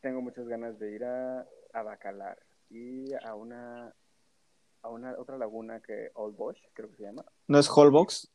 [0.00, 2.38] tengo muchas ganas de ir a, a Bacalar
[2.70, 3.92] y a una
[4.82, 7.22] a una otra laguna que Old Bosch, creo que se llama.
[7.48, 8.30] ¿No es Holbox?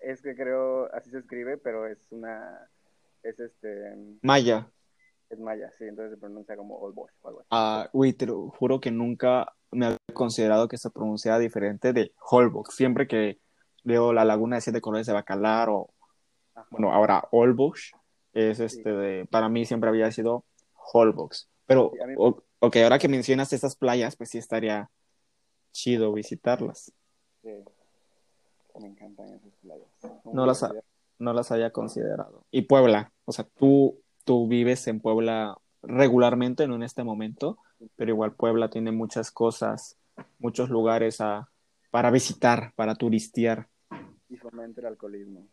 [0.00, 2.68] Es que creo, así se escribe, pero es una,
[3.22, 3.94] es este...
[4.20, 4.68] Maya.
[5.30, 7.48] Es maya, sí, entonces se pronuncia como Old Bosch o algo así.
[7.50, 12.12] Ah, uy, te lo juro que nunca me había considerado que se pronunciaba diferente de
[12.30, 12.74] Holbox.
[12.74, 13.38] Siempre que
[13.84, 15.88] veo la laguna de siete colores de Bacalar o,
[16.54, 16.66] Ajá.
[16.72, 17.92] bueno, ahora Holbox,
[18.34, 20.44] es este de, para mí siempre había sido
[20.92, 21.48] Holbox.
[21.64, 24.88] Pero, Sí, a mí- o- ok, ahora que mencionas estas playas, pues sí estaría
[25.72, 26.92] chido visitarlas.
[27.42, 27.50] Sí.
[28.80, 29.88] Me encantan esas playas.
[30.32, 30.84] No las, divertidas.
[31.18, 32.44] no las había considerado.
[32.52, 37.58] Y Puebla, o sea, tú, tú vives en Puebla regularmente, no en este momento,
[37.96, 39.96] pero igual Puebla tiene muchas cosas,
[40.38, 41.48] muchos lugares a,
[41.90, 43.66] para visitar, para turistear.
[44.28, 45.48] Y fomenta el alcoholismo.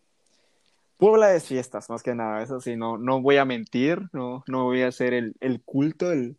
[0.97, 4.65] Puebla es fiestas, más que nada, eso sí, no, no voy a mentir, no, no
[4.65, 6.37] voy a hacer el, el culto, el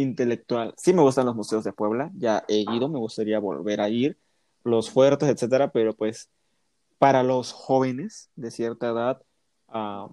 [0.00, 0.74] intelectual.
[0.76, 4.18] Sí me gustan los museos de Puebla, ya he ido, me gustaría volver a ir,
[4.64, 6.30] los fuertes, etcétera, pero pues
[6.98, 9.22] para los jóvenes de cierta edad,
[9.68, 10.08] ah,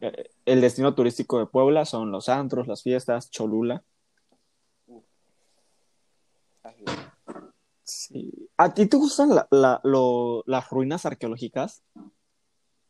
[0.00, 3.82] eh, el destino turístico de Puebla son los antros, las fiestas, Cholula.
[7.82, 8.48] Sí.
[8.56, 9.80] ¿A ti te gustan la- la-
[10.46, 11.82] las ruinas arqueológicas?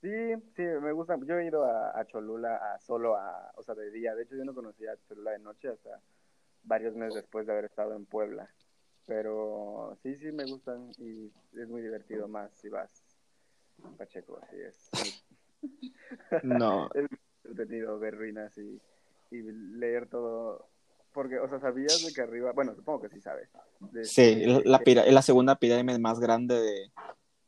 [0.02, 0.10] Sí,
[0.56, 1.18] sí, me gusta.
[1.26, 4.14] Yo he ido a, a Cholula a solo a, o sea, de día.
[4.14, 6.00] De hecho, yo no conocía Cholula de noche hasta
[6.62, 8.48] varios meses después de haber estado en Puebla.
[9.06, 13.02] Pero sí, sí me gustan y es muy divertido más si vas
[13.84, 14.90] a Pacheco, así es.
[16.42, 16.88] No.
[16.94, 18.80] Es muy entretenido ver ruinas y,
[19.30, 20.68] y leer todo.
[21.12, 23.48] Porque, o sea, ¿sabías de que arriba, bueno, supongo que sí sabes.
[23.80, 26.92] de Sí, que- la, que- pira- es la segunda pirámide más grande de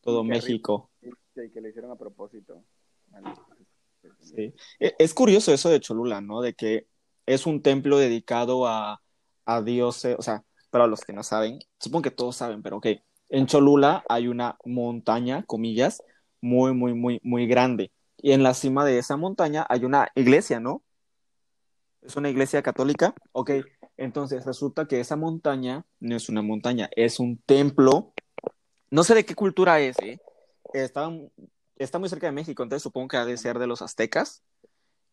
[0.01, 0.91] todo que arriba- México.
[1.35, 2.63] que, que le hicieron a propósito.
[3.11, 4.55] Pues, es- Sí.
[4.81, 6.41] E- Es curioso eso de Cholula, ¿no?
[6.41, 6.89] De que
[7.27, 9.03] es un templo dedicado a,
[9.45, 12.87] a dioses, o sea, para los que no saben, supongo que todos saben, pero ok,
[13.29, 16.03] en Cholula hay una montaña, comillas,
[16.43, 17.93] muy, muy, muy, muy grande.
[18.19, 20.83] Y en la cima de esa montaña hay una iglesia, ¿no?
[22.03, 23.51] Es una iglesia católica, ok.
[23.97, 28.13] Entonces resulta que esa montaña no es una montaña, es un templo.
[28.91, 30.21] No sé de qué cultura es, ¿eh?
[30.75, 31.11] Está,
[31.77, 34.43] está muy cerca de México, entonces supongo que ha de ser de los aztecas.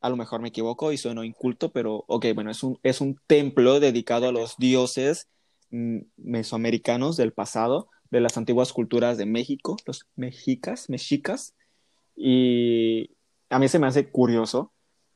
[0.01, 3.19] A lo mejor me equivoco y sueno inculto, pero ok, bueno, es un, es un
[3.27, 5.27] templo dedicado a los dioses
[5.71, 11.53] mm, mesoamericanos del pasado, de las antiguas culturas de México, los mexicas, mexicas.
[12.15, 13.11] Y
[13.49, 14.71] a mí se me hace curioso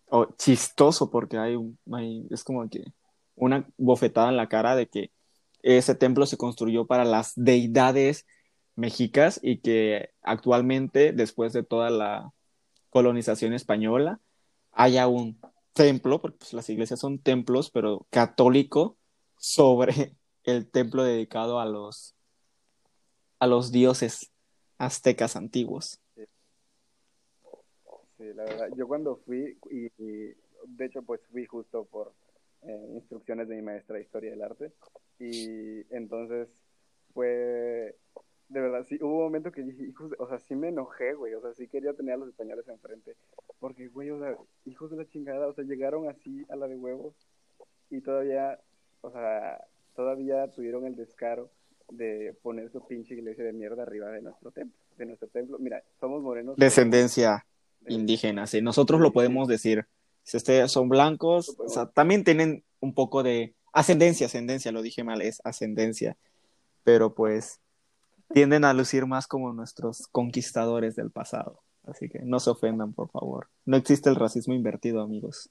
[0.09, 1.77] o chistoso porque hay, un-
[2.29, 2.83] es como que
[3.35, 5.11] una bofetada en la cara de que
[5.61, 8.25] ese templo se construyó para las deidades
[8.75, 12.31] mexicas y que actualmente, después de toda la
[12.89, 14.19] colonización española,
[14.73, 15.39] haya un
[15.73, 18.97] templo, porque pues, las iglesias son templos, pero católico,
[19.37, 19.93] sobre
[20.43, 22.15] el templo dedicado a los,
[23.39, 24.31] a los dioses
[24.77, 25.99] aztecas antiguos.
[28.17, 29.89] Sí, la verdad, yo cuando fui, y,
[30.65, 32.13] de hecho pues fui justo por
[32.61, 34.71] eh, instrucciones de mi maestra de Historia del Arte,
[35.19, 36.47] y entonces
[37.13, 37.95] fue,
[38.49, 41.33] de verdad, sí, hubo un momento que dije, hijos, o sea, sí me enojé, güey,
[41.33, 43.15] o sea, sí quería tener a los españoles enfrente,
[43.63, 46.75] porque, güey, o sea, hijos de la chingada, o sea, llegaron así a la de
[46.75, 47.15] huevos,
[47.89, 48.59] y todavía,
[48.99, 49.63] o sea,
[49.95, 51.49] todavía tuvieron el descaro
[51.89, 55.81] de poner su pinche iglesia de mierda arriba de nuestro templo, de nuestro templo, mira,
[56.01, 56.57] somos morenos.
[56.57, 57.45] Descendencia
[57.87, 59.85] indígena, sí, nosotros lo podemos decir.
[60.23, 65.05] Si ustedes son blancos, o sea, también tienen un poco de ascendencia, ascendencia, lo dije
[65.05, 66.17] mal, es ascendencia,
[66.83, 67.61] pero pues
[68.33, 71.61] tienden a lucir más como nuestros conquistadores del pasado.
[71.85, 73.49] Así que no se ofendan, por favor.
[73.65, 75.49] No existe el racismo invertido, amigos.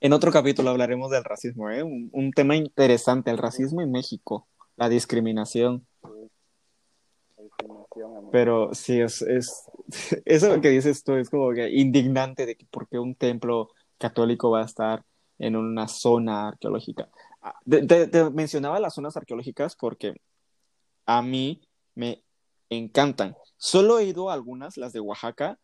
[0.00, 1.82] En otro capítulo hablaremos del racismo, ¿eh?
[1.82, 5.86] Un, un tema interesante, el racismo en México, la discriminación.
[8.30, 9.64] Pero sí, es, es
[10.24, 14.50] eso que dices tú es como que indignante de que por qué un templo católico
[14.50, 15.04] va a estar
[15.38, 17.08] en una zona arqueológica.
[17.40, 20.14] Ah, te, mencionaba las zonas arqueológicas porque
[21.06, 21.60] a mí
[21.94, 22.22] me
[22.76, 23.36] encantan.
[23.56, 25.58] Solo he ido a algunas, las de Oaxaca,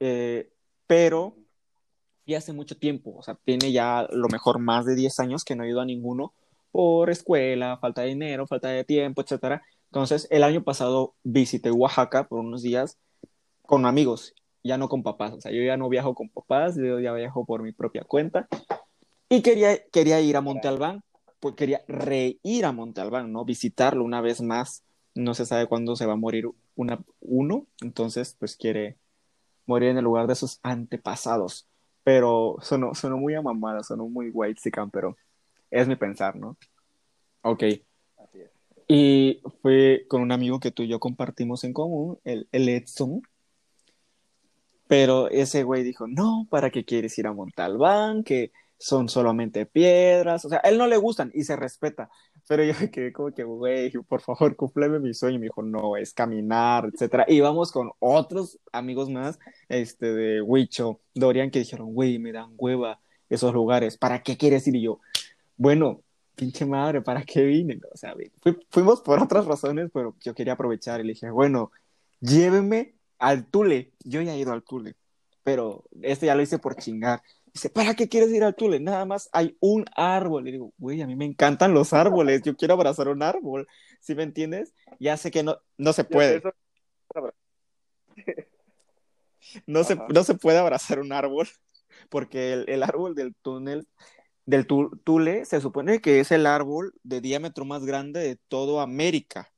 [0.00, 0.50] eh,
[0.86, 1.36] pero
[2.24, 5.56] fui hace mucho tiempo, o sea, tiene ya lo mejor más de 10 años que
[5.56, 6.34] no he ido a ninguno
[6.70, 9.62] por escuela, falta de dinero, falta de tiempo, etcétera.
[9.86, 12.98] Entonces, el año pasado visité Oaxaca por unos días
[13.62, 17.00] con amigos, ya no con papás, o sea, yo ya no viajo con papás, yo
[17.00, 18.48] ya viajo por mi propia cuenta.
[19.28, 21.02] Y quería, quería ir a Monte Albán,
[21.40, 23.44] pues quería reír a Monte Albán, ¿no?
[23.44, 24.84] Visitarlo una vez más.
[25.18, 28.96] No se sabe cuándo se va a morir una, uno, entonces, pues quiere
[29.66, 31.66] morir en el lugar de sus antepasados.
[32.04, 34.60] Pero sonó, sonó muy amamada, sonó muy white
[34.92, 35.16] pero
[35.70, 36.56] es mi pensar, ¿no?
[37.42, 37.64] Ok.
[38.86, 43.20] Y fue con un amigo que tú y yo compartimos en común, el, el Edson.
[44.86, 48.22] Pero ese güey dijo, no, ¿para qué quieres ir a Montalbán?
[48.22, 50.44] Que son solamente piedras.
[50.44, 52.08] O sea, a él no le gustan y se respeta.
[52.48, 55.36] Pero yo me quedé como que, güey, por favor, cúmpleme mi sueño.
[55.36, 57.26] Y me dijo, no, es caminar, etcétera.
[57.28, 62.54] Y vamos con otros amigos más, este, de Huicho, Dorian, que dijeron, güey, me dan
[62.56, 63.98] hueva esos lugares.
[63.98, 64.76] ¿Para qué quieres ir?
[64.76, 65.00] Y yo,
[65.56, 66.02] bueno,
[66.34, 67.80] pinche madre, ¿para qué vine?
[67.92, 68.14] O sea,
[68.70, 71.70] fuimos por otras razones, pero yo quería aprovechar y le dije, bueno,
[72.20, 73.92] llévenme al Tule.
[74.04, 74.94] Yo ya he ido al Tule,
[75.42, 77.22] pero este ya lo hice por chingar.
[77.52, 78.80] Dice, ¿para qué quieres ir al Tule?
[78.80, 80.44] Nada más hay un árbol.
[80.44, 83.66] Le digo, güey, a mí me encantan los árboles, yo quiero abrazar un árbol.
[84.00, 84.74] ¿Sí me entiendes?
[85.00, 86.42] Ya sé que no, no se puede.
[89.66, 91.48] No se, no se puede abrazar un árbol
[92.10, 93.88] porque el, el árbol del túnel
[94.48, 99.52] del tule se supone que es el árbol de diámetro más grande de toda América.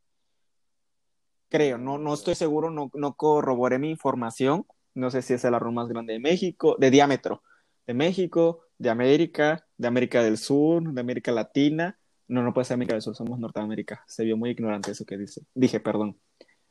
[1.49, 4.67] Creo, no, no estoy seguro, no, no corroboré mi información.
[4.95, 7.45] No sé si es el árbol más grande de México, de diámetro,
[7.91, 11.99] de México, de América, de América del Sur, de América Latina.
[12.29, 14.05] No, no puede ser América del Sur, somos Norteamérica.
[14.07, 15.43] Se vio muy ignorante eso que dice.
[15.55, 16.19] Dije, perdón.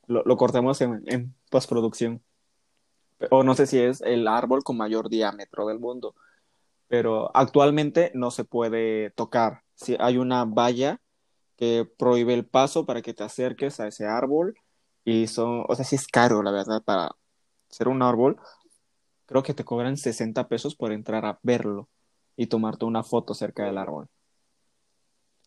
[0.08, 2.22] Lo, en, en postproducción.
[3.30, 6.16] O no sé si es el árbol con mayor diámetro del mundo
[6.90, 9.62] pero actualmente no se puede tocar.
[9.76, 11.00] Si hay una valla
[11.56, 14.56] que prohíbe el paso para que te acerques a ese árbol
[15.06, 17.12] y son, o sea, sí es caro, la verdad, para
[17.70, 18.38] ser un árbol.
[19.30, 21.88] Creo que te cobran 60 pesos por entrar a verlo
[22.36, 24.08] y tomarte una foto cerca del árbol.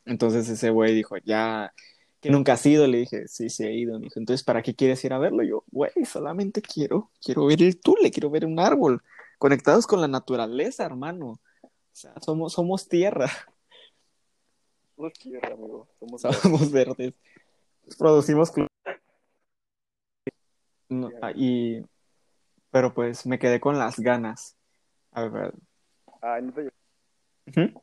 [0.04, 1.74] Entonces ese güey dijo, ya,
[2.20, 3.98] que nunca has ido, le dije, sí, sí he ido.
[3.98, 5.42] Me dijo, entonces, ¿para qué quieres ir a verlo?
[5.42, 9.02] yo, güey, solamente quiero, quiero ver el tule, quiero ver un árbol
[9.36, 11.40] conectados con la naturaleza, hermano.
[11.62, 13.26] O sea, somos, somos tierra.
[14.94, 15.88] Somos tierra, amigo.
[15.98, 16.22] Somos,
[16.70, 17.14] verdes.
[17.98, 18.52] Producimos.
[21.20, 21.82] Ah, y...
[22.72, 24.56] Pero pues me quedé con las ganas.
[25.12, 25.54] A ver.
[26.20, 27.74] Ay, no te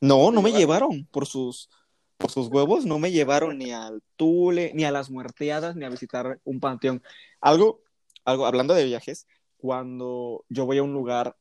[0.00, 1.70] No, no me llevaron por sus,
[2.18, 5.88] por sus huevos, no me llevaron ni al Tule, ni a las muerteadas, ni a
[5.88, 7.02] visitar un panteón.
[7.40, 7.80] Algo,
[8.24, 9.26] algo, hablando de viajes,
[9.56, 11.36] cuando yo voy a un lugar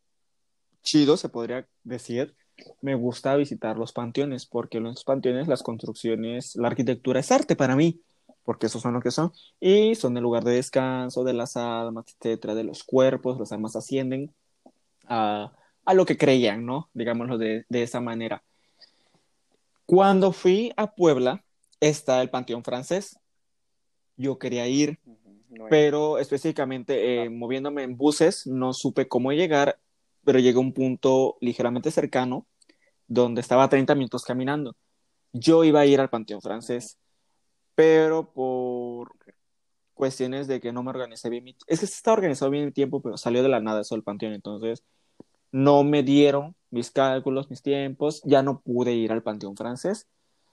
[0.82, 2.34] chido, se podría decir,
[2.82, 7.58] me gusta visitar los panteones, porque en los panteones las construcciones, la arquitectura es arte
[7.58, 8.02] para mí,
[8.44, 12.06] porque esos son lo que son, y son el lugar de descanso de las almas,
[12.08, 14.34] etcétera, de los cuerpos, las almas ascienden
[15.08, 15.52] a,
[15.86, 16.90] a lo que creían, ¿no?
[16.94, 18.44] Digámoslo de, de esa manera.
[19.86, 21.44] Cuando fui a Puebla,
[21.80, 23.20] está el Panteón Francés.
[24.18, 25.00] Yo quería ir,
[25.70, 29.80] pero específicamente eh, moviéndome en buses, no supe cómo llegar,
[30.24, 32.46] pero llegué a un punto ligeramente cercano
[33.08, 34.76] donde estaba 30 minutos caminando.
[35.34, 36.99] Yo iba a ir al Panteón Francés,
[37.80, 39.14] pero por
[39.94, 41.56] cuestiones de que no me organicé bien mi...
[41.66, 44.34] Es que estaba organizado bien el tiempo, pero salió de la nada eso del Panteón,
[44.34, 44.84] entonces
[45.54, 50.10] no me dieron mis cálculos, mis tiempos, ya no pude ir al Panteón Francés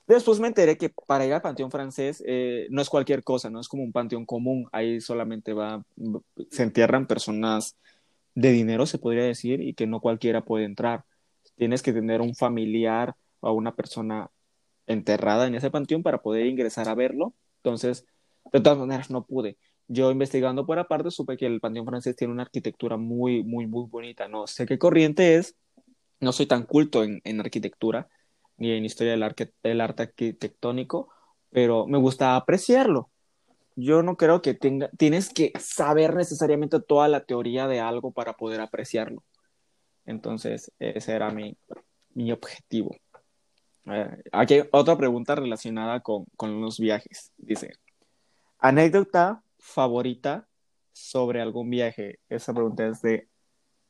[0.06, 3.58] Después me enteré que para ir al Panteón francés eh, no es cualquier cosa, no
[3.58, 5.85] es como un panteón común, ahí solamente va,
[6.48, 7.77] se entierran personas
[8.37, 11.04] de dinero, se podría decir, y que no cualquiera puede entrar.
[11.56, 14.31] Tienes que tener un familiar o una persona
[14.87, 17.34] enterrada en ese panteón para poder ingresar a verlo.
[17.58, 18.06] Entonces,
[18.52, 19.58] de todas maneras, no pude.
[19.88, 23.87] Yo investigando por aparte supe que el Panteón francés tiene una arquitectura muy, muy, muy
[23.88, 24.28] bonita.
[24.28, 25.56] No sé qué corriente es,
[26.20, 28.08] no soy tan culto en, en arquitectura,
[28.56, 29.22] ni en historia del,
[29.80, 31.08] arte arquitectónico,
[31.50, 33.10] pero me gusta apreciarlo.
[33.76, 38.34] Yo no creo que tenga, tienes que saber necesariamente toda la teoría de algo para
[38.34, 39.22] poder apreciarlo.
[40.06, 41.56] Entonces, ese era mi,
[42.14, 42.96] mi objetivo.
[44.32, 47.32] Aquí hay otra pregunta relacionada con, con los viajes.
[47.37, 47.72] Dice,
[48.58, 50.48] Anécdota favorita
[50.92, 52.20] sobre algún viaje.
[52.28, 53.28] Esa pregunta es de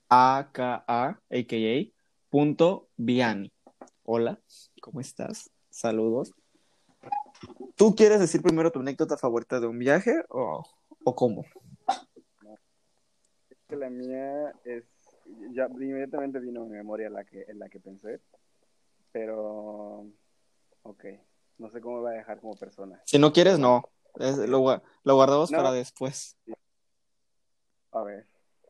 [0.08, 1.92] AKA, a.k.a.
[2.30, 3.52] punto Viani.
[4.04, 4.38] Hola,
[4.80, 5.50] ¿cómo estás?
[5.70, 6.32] Saludos.
[7.76, 10.64] ¿Tú quieres decir primero tu anécdota favorita de un viaje o,
[11.04, 11.44] o cómo?
[13.68, 14.84] La mía es,
[15.52, 18.20] ya inmediatamente vino a mi memoria la que, en la que pensé,
[19.12, 20.06] pero,
[20.82, 21.04] ok,
[21.58, 23.00] no sé cómo me va a dejar como persona.
[23.06, 23.82] Si no quieres, no.
[24.18, 25.58] Es- lo, gua- lo guardamos No.
[25.58, 26.36] para después.
[27.92, 28.26] A ver,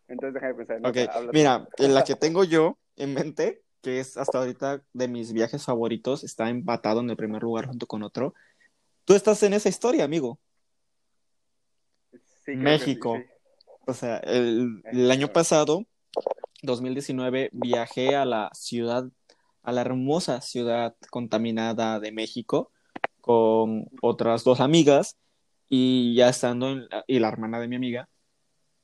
[0.09, 0.81] entonces déjame pensar.
[0.81, 1.31] no, Ok, habla tú.
[1.33, 5.65] mira, en la que tengo yo en mente, que es hasta ahorita de mis viajes
[5.65, 8.35] favoritos, está empatado en el primer lugar junto con otro.
[9.05, 10.39] Tú estás en esa historia, amigo.
[12.45, 13.17] Sí, México.
[13.17, 13.31] sí, sí.
[13.89, 15.85] O sea, el, el año pasado,
[16.63, 19.05] 2019, viajé a la ciudad,
[19.67, 22.71] a la hermosa ciudad contaminada de México
[23.21, 25.19] con otras dos amigas
[25.69, 28.09] y ya estando en, y la hermana de mi amiga,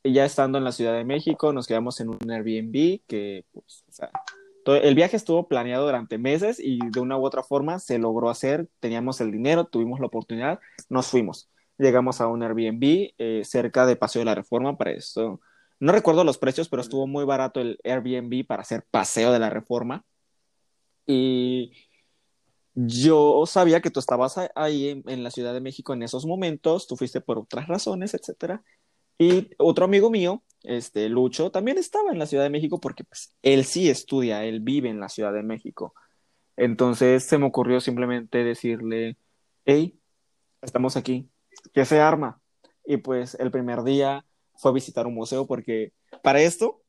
[0.02, 3.84] y ya estando en la Ciudad de México, nos quedamos en un Airbnb que, pues,
[4.66, 8.68] el viaje estuvo planeado durante meses y de una u otra forma se logró hacer,
[8.80, 11.48] teníamos el dinero, tuvimos la oportunidad, nos fuimos.
[11.78, 15.40] Llegamos a un Airbnb eh, cerca de Paseo de la Reforma para esto.
[15.78, 19.50] No recuerdo los precios, pero estuvo muy barato el Airbnb para hacer Paseo de la
[19.50, 20.04] Reforma.
[21.06, 21.72] Y
[22.74, 26.96] yo sabía que tú estabas ahí en, la Ciudad de México en esos momentos, tú
[26.96, 28.62] fuiste por otras razones, etcétera.
[29.18, 33.34] Y otro amigo mío, este Lucho, también estaba en la Ciudad de México porque pues,
[33.42, 35.94] él sí estudia, él vive en la Ciudad de México.
[36.56, 39.16] Entonces se me ocurrió simplemente decirle,
[39.64, 39.98] hey,
[40.62, 41.28] estamos aquí,
[41.74, 42.40] ¿qué se arma?
[42.84, 44.24] Y pues el primer día
[44.56, 45.92] fue a visitar un museo porque
[46.22, 46.81] para esto,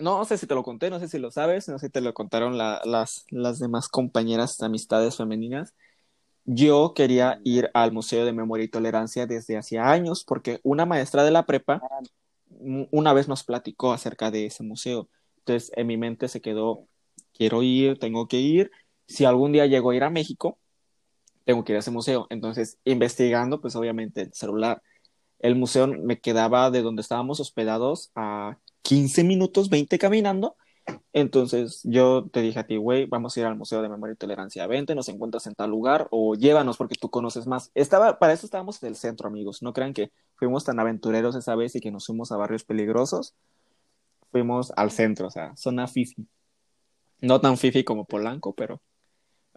[0.00, 2.00] no sé si te lo conté, no sé si lo sabes, no sé si te
[2.00, 5.74] lo contaron la- las, las demás compañeras de amistades femeninas.
[6.46, 11.24] Yo quería ir al Museo de Memoria y Tolerancia desde hacía años porque una maestra
[11.24, 11.82] de la prepa
[12.90, 15.08] una vez nos platicó acerca de ese museo.
[15.38, 16.86] Entonces en mi mente se quedó,
[17.32, 18.70] quiero ir, tengo que ir.
[19.06, 20.58] Si algún día llego a ir a México,
[21.44, 22.26] tengo que ir a ese museo.
[22.30, 24.82] Entonces, investigando, pues obviamente el celular.
[25.40, 30.56] El museo me quedaba de donde estábamos hospedados a 15 minutos, 20 caminando.
[31.12, 34.16] Entonces yo te dije a ti, güey, vamos a ir al Museo de Memoria y
[34.16, 34.66] Tolerancia.
[34.66, 37.70] Vente, nos encuentras en tal lugar o llévanos porque tú conoces más.
[37.74, 39.62] Estaba, para eso estábamos en el centro, amigos.
[39.62, 43.34] No crean que fuimos tan aventureros esa vez y que nos fuimos a barrios peligrosos.
[44.30, 46.26] Fuimos al centro, o sea, zona fifi.
[47.20, 48.80] No tan fifi como Polanco, pero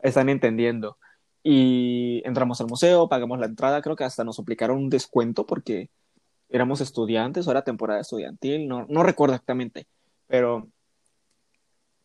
[0.01, 0.97] están entendiendo.
[1.43, 5.89] Y entramos al museo, pagamos la entrada, creo que hasta nos aplicaron un descuento porque
[6.53, 9.87] éramos estudiantes o era temporada estudiantil, no, no recuerdo exactamente,
[10.27, 10.69] pero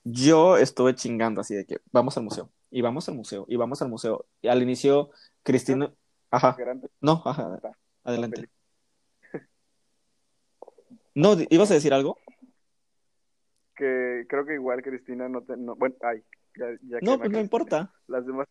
[0.05, 3.82] yo estuve chingando así de que vamos al museo, y vamos al museo, y vamos
[3.82, 4.24] al museo.
[4.40, 5.11] Y al inicio,
[5.42, 5.92] Cristina,
[6.30, 6.57] ajá,
[7.01, 7.61] no, ajá,
[8.03, 8.49] adelante.
[11.14, 12.16] No, ¿ibas a decir algo?
[13.74, 16.22] Que creo que igual Cristina no te, no, bueno, ay,
[16.57, 17.92] ya, ya No, pues no importa.
[18.07, 18.46] Las demás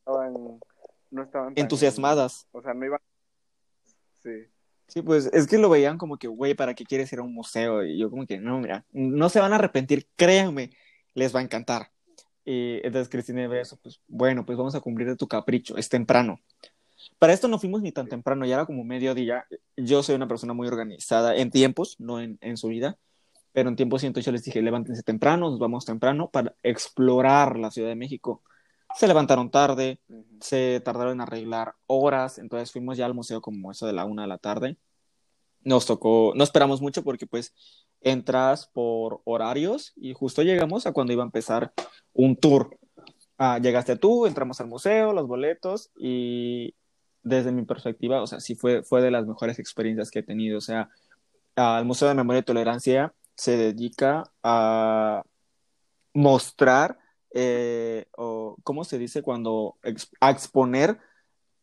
[0.00, 0.34] estaban,
[1.10, 2.48] no estaban tan- Entusiasmadas.
[2.50, 3.00] O sea, no iban,
[4.22, 4.48] sí.
[4.92, 7.32] Sí, pues es que lo veían como que, güey, ¿para qué quieres ir a un
[7.32, 7.82] museo?
[7.82, 10.70] Y yo como que, no, mira, no se van a arrepentir, créanme,
[11.14, 11.90] les va a encantar.
[12.44, 15.88] Y entonces Cristina ve eso, pues bueno, pues vamos a cumplir de tu capricho, es
[15.88, 16.40] temprano.
[17.18, 19.46] Para esto no fuimos ni tan temprano, ya era como mediodía.
[19.78, 22.98] Yo soy una persona muy organizada en tiempos, no en, en su vida,
[23.52, 27.70] pero en tiempos siento yo les dije, levántense temprano, nos vamos temprano para explorar la
[27.70, 28.42] Ciudad de México.
[28.94, 30.00] Se levantaron tarde,
[30.40, 34.22] se tardaron en arreglar horas, entonces fuimos ya al museo como eso de la una
[34.22, 34.76] de la tarde.
[35.64, 37.54] Nos tocó, no esperamos mucho porque pues
[38.00, 41.72] entras por horarios y justo llegamos a cuando iba a empezar
[42.12, 42.78] un tour.
[43.38, 46.74] Ah, llegaste tú, entramos al museo, los boletos y
[47.22, 50.58] desde mi perspectiva, o sea, sí fue, fue de las mejores experiencias que he tenido.
[50.58, 50.90] O sea,
[51.56, 55.22] al Museo de Memoria y Tolerancia se dedica a
[56.14, 56.98] mostrar,
[57.34, 59.22] eh, o ¿cómo se dice?
[59.22, 59.76] Cuando
[60.20, 60.98] a exponer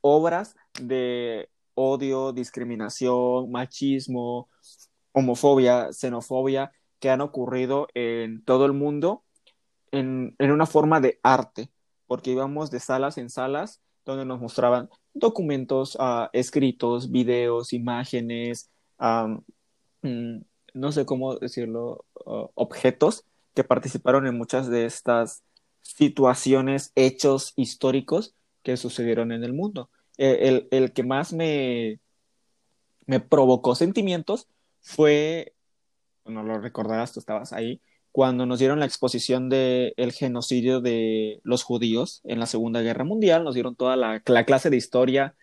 [0.02, 4.50] obras de odio, discriminación, machismo,
[5.12, 9.24] homofobia, xenofobia que han ocurrido en todo el mundo
[9.92, 11.72] en, en una forma de arte,
[12.08, 18.70] porque íbamos de salas en salas donde nos mostraban documentos ah, escritos, videos, imágenes,
[20.02, 20.38] mm,
[20.74, 22.06] no sé cómo decirlo,
[22.56, 25.44] objetos que participaron en muchas de estas
[25.96, 29.90] situaciones, hechos históricos que sucedieron en el mundo.
[30.18, 32.00] Eh, el, el que más me,
[33.06, 34.48] me provocó sentimientos
[34.82, 35.54] fue,
[36.26, 37.82] no lo recordarás, tú estabas ahí,
[38.12, 43.04] cuando nos dieron la exposición del el genocidio de los judíos en la Segunda Guerra
[43.04, 45.36] Mundial, nos dieron toda la, la clase de historia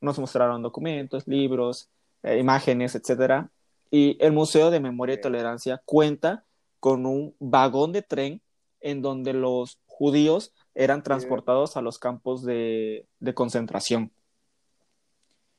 [0.00, 1.88] nos mostraron documentos, libros,
[2.22, 3.50] eh, imágenes, etcétera.
[3.90, 6.44] Y el Museo de Memoria y Tolerancia cuenta
[6.78, 8.40] con un vagón de tren
[8.80, 14.10] en donde los judíos eran transportados a los campos de, de concentración.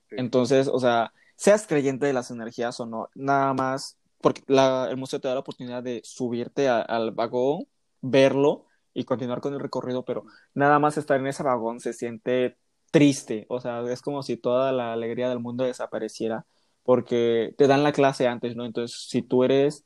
[0.09, 4.97] Entonces, o sea, seas creyente de las energías o no, nada más, porque la, el
[4.97, 7.67] museo te da la oportunidad de subirte al vagón,
[8.01, 8.65] verlo
[8.95, 10.23] y continuar con el recorrido, pero
[10.55, 12.57] nada más estar en ese vagón se siente
[12.89, 16.47] triste, o sea, es como si toda la alegría del mundo desapareciera,
[16.81, 18.65] porque te dan la clase antes, ¿no?
[18.65, 19.85] Entonces, si tú eres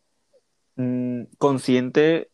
[0.78, 2.32] mm, consciente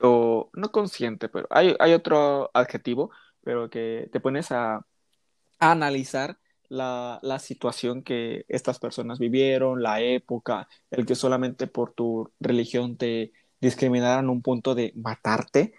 [0.00, 3.10] o no consciente, pero hay, hay otro adjetivo,
[3.42, 6.38] pero que te pones a, a analizar
[6.68, 12.96] la, la, situación que estas personas vivieron, la época, el que solamente por tu religión
[12.96, 15.74] te discriminaran un punto de matarte,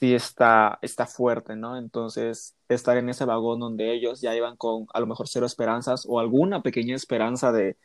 [0.00, 1.76] sí está, está fuerte, ¿no?
[1.76, 6.06] Entonces, estar en ese vagón donde ellos ya iban con a lo mejor cero esperanzas
[6.08, 7.76] o alguna pequeña esperanza de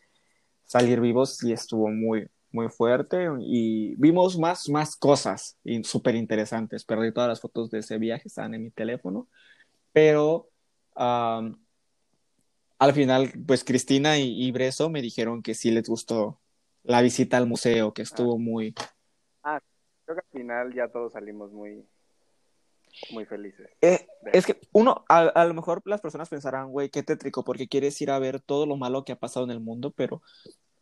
[0.65, 6.85] salir vivos, sí estuvo muy, muy fuerte y vimos más, más cosas súper interesantes.
[6.85, 9.27] Perdí todas las fotos de ese viaje, estaban en mi teléfono,
[9.91, 10.49] pero
[12.79, 16.39] al final, pues Cristina y, y, Breso me dijeron que sí les gustó
[16.83, 18.75] la visita al museo, que estuvo muy...
[19.43, 19.59] Ah,
[20.05, 21.85] creo que al final ya todos salimos muy,
[23.11, 23.69] muy felices.
[23.81, 27.67] Eh, es que uno, a, a, lo mejor las personas pensarán, güey, qué tétrico, porque
[27.67, 30.21] quieres ir a ver todo lo malo que ha pasado en el mundo, pero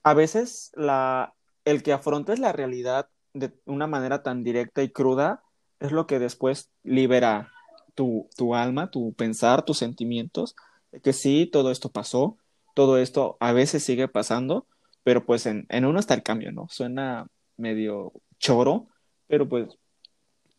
[0.03, 1.33] a veces la,
[1.65, 5.43] el que afrontes la realidad de una manera tan directa y cruda
[5.79, 7.51] es lo que después libera
[7.95, 10.55] tu, tu alma, tu pensar, tus sentimientos,
[11.03, 12.37] que sí, todo esto pasó,
[12.75, 14.67] todo esto a veces sigue pasando,
[15.03, 16.67] pero pues en, en uno está el cambio, ¿no?
[16.69, 18.87] Suena medio choro,
[19.27, 19.67] pero pues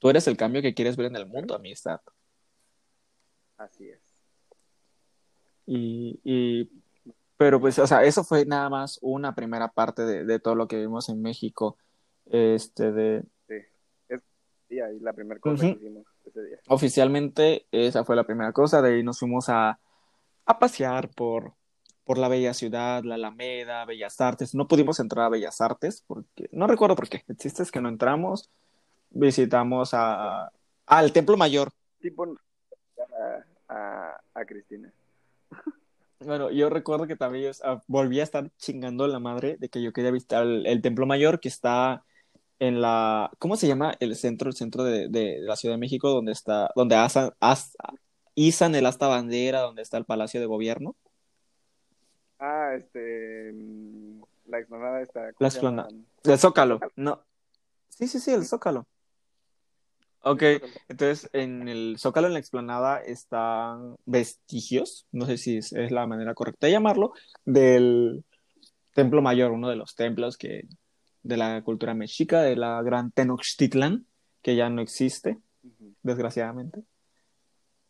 [0.05, 1.99] Tú eres el cambio que quieres ver en el mundo, amistad.
[3.57, 4.03] Así es.
[5.65, 6.69] Y, y,
[7.37, 10.69] pero pues, o sea, eso fue nada más una primera parte de, de todo lo
[10.69, 11.77] que vimos en México.
[12.27, 13.23] Este, de...
[13.49, 13.55] Sí,
[14.09, 14.23] es
[14.69, 15.79] día y la primera cosa uh -huh.
[15.79, 16.59] que hicimos ese día.
[16.69, 18.81] Oficialmente, esa fue la primera cosa.
[18.83, 19.79] De ahí nos fuimos a,
[20.47, 21.53] a pasear por,
[22.05, 24.55] por la bella ciudad, la Alameda, Bellas Artes.
[24.55, 27.25] No pudimos entrar a Bellas Artes porque no recuerdo por qué.
[27.29, 28.51] El chiste es que no entramos
[29.15, 30.51] visitamos a,
[30.87, 31.71] al Templo Mayor.
[32.01, 32.37] Tipo
[33.69, 34.93] a, a, a Cristina.
[36.25, 39.93] Bueno, yo recuerdo que también yo volví a estar chingando la madre de que yo
[39.93, 42.05] quería visitar el, el, Templo Mayor que está
[42.59, 43.95] en la, ¿cómo se llama?
[44.01, 47.33] El centro, el centro de, de, de la Ciudad de México, donde está, donde asan,
[47.41, 47.77] as,
[48.35, 50.97] izan el asta bandera, donde está el Palacio de Gobierno.
[52.39, 53.53] Ah, este,
[54.47, 55.31] la explanada está.
[55.39, 55.89] La explanada.
[56.25, 57.23] El Zócalo, no.
[57.89, 58.87] Sí, sí, sí, el Zócalo.
[60.27, 60.43] Ok,
[60.89, 66.07] entonces en el Zócalo, en la explanada, están vestigios, no sé si es, es, la
[66.07, 67.13] manera correcta de llamarlo,
[67.45, 68.25] del
[68.95, 70.67] Templo Mayor, uno de los templos que,
[71.23, 74.07] de la cultura mexica, de la gran Tenochtitlan,
[74.41, 75.95] que ya no existe, uh -huh.
[76.03, 76.85] desgraciadamente.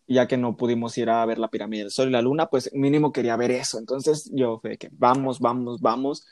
[0.09, 2.71] Ya que no pudimos ir a ver la pirámide del Sol y la Luna, pues
[2.75, 3.79] mínimo quería ver eso.
[3.79, 6.27] Entonces yo fue que vamos, vamos, vamos.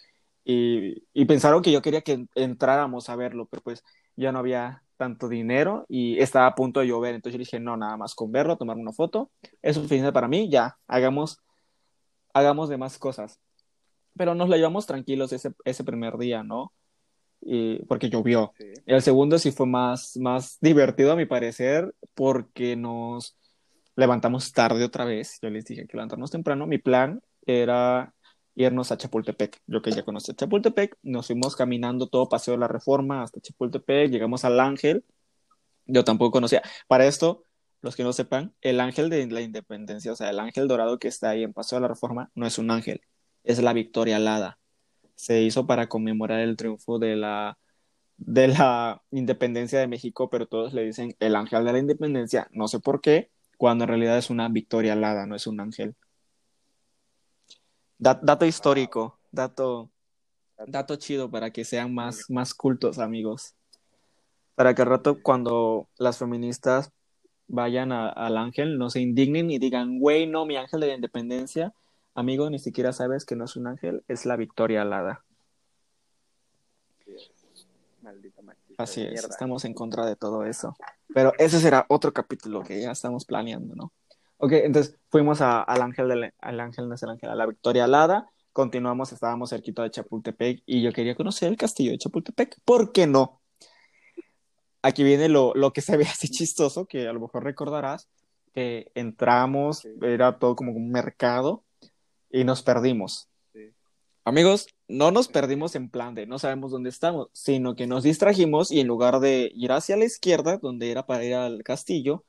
[0.45, 3.83] Y, y pensaron que yo quería que entráramos a verlo, pero pues
[4.17, 7.17] ya no había tanto dinero y estaba a punto de llover.
[7.17, 10.49] Entonces yo dije, no, nada más con verlo, tomar una foto, es suficiente para mí,
[10.49, 11.41] ya, hagamos,
[12.33, 13.41] hagamos demás cosas.
[14.17, 16.73] Pero nos la llevamos tranquilos ese, ese primer día, ¿no?
[17.41, 18.53] Y, porque llovió.
[18.57, 18.75] Sí.
[18.87, 23.37] El segundo sí fue más, más divertido a mi parecer porque nos
[23.97, 25.41] levantamos tarde otra vez.
[25.43, 26.69] Yo les dije que levantarnos temprano.
[26.69, 28.15] Mi plan era
[28.55, 29.61] irnos a Chapultepec.
[29.67, 34.11] Yo que ya conocí Chapultepec, nos fuimos caminando todo Paseo de la Reforma hasta Chapultepec,
[34.11, 35.05] llegamos al Ángel.
[35.87, 36.63] Yo tampoco conocía.
[36.89, 37.45] Para esto,
[37.81, 41.09] los que no sepan, el Ángel de la Independencia, o sea, el Ángel Dorado que
[41.09, 43.03] está ahí en Paseo de la Reforma, no es un ángel,
[43.45, 44.59] es la Victoria Alada.
[45.17, 47.59] Se hizo para conmemorar el triunfo de la
[48.19, 52.69] de la independencia de México, pero todos le dicen el ángel de la independencia, no
[52.69, 55.97] sé por qué, cuando en realidad es una victoria alada, no es un ángel.
[58.03, 59.89] Dato histórico, dato,
[60.67, 63.55] dato chido para que sean más, más cultos, amigos.
[64.57, 66.91] Para que al rato, cuando las feministas
[67.47, 70.95] vayan a, al ángel, no se indignen y digan, güey, no, mi ángel de la
[70.97, 71.75] independencia,
[72.13, 75.25] amigo, ni siquiera sabes que no es un ángel, es la victoria alada.
[78.03, 78.43] Maldita
[78.79, 80.75] Así es, estamos en contra de todo eso.
[81.15, 83.93] Pero ese será otro capítulo que ya estamos planeando, ¿no?
[84.45, 87.47] Ok, entonces fuimos a, al ángel, de, al ángel, no es el ángel, a la
[87.47, 92.59] Victoria Alada, continuamos, estábamos cerquita de Chapultepec y yo quería conocer el castillo de Chapultepec,
[92.65, 93.41] ¿por qué no?
[94.83, 98.09] Aquí viene lo, lo que se ve así chistoso, que a lo mejor recordarás,
[98.53, 101.63] que entramos, era todo como un mercado,
[102.29, 103.29] y nos perdimos.
[103.53, 103.71] Sí.
[104.25, 108.73] Amigos, no nos perdimos en plan de no sabemos dónde estamos, sino que nos distrajimos
[108.73, 112.25] y en lugar de ir hacia la izquierda, donde era para ir al castillo,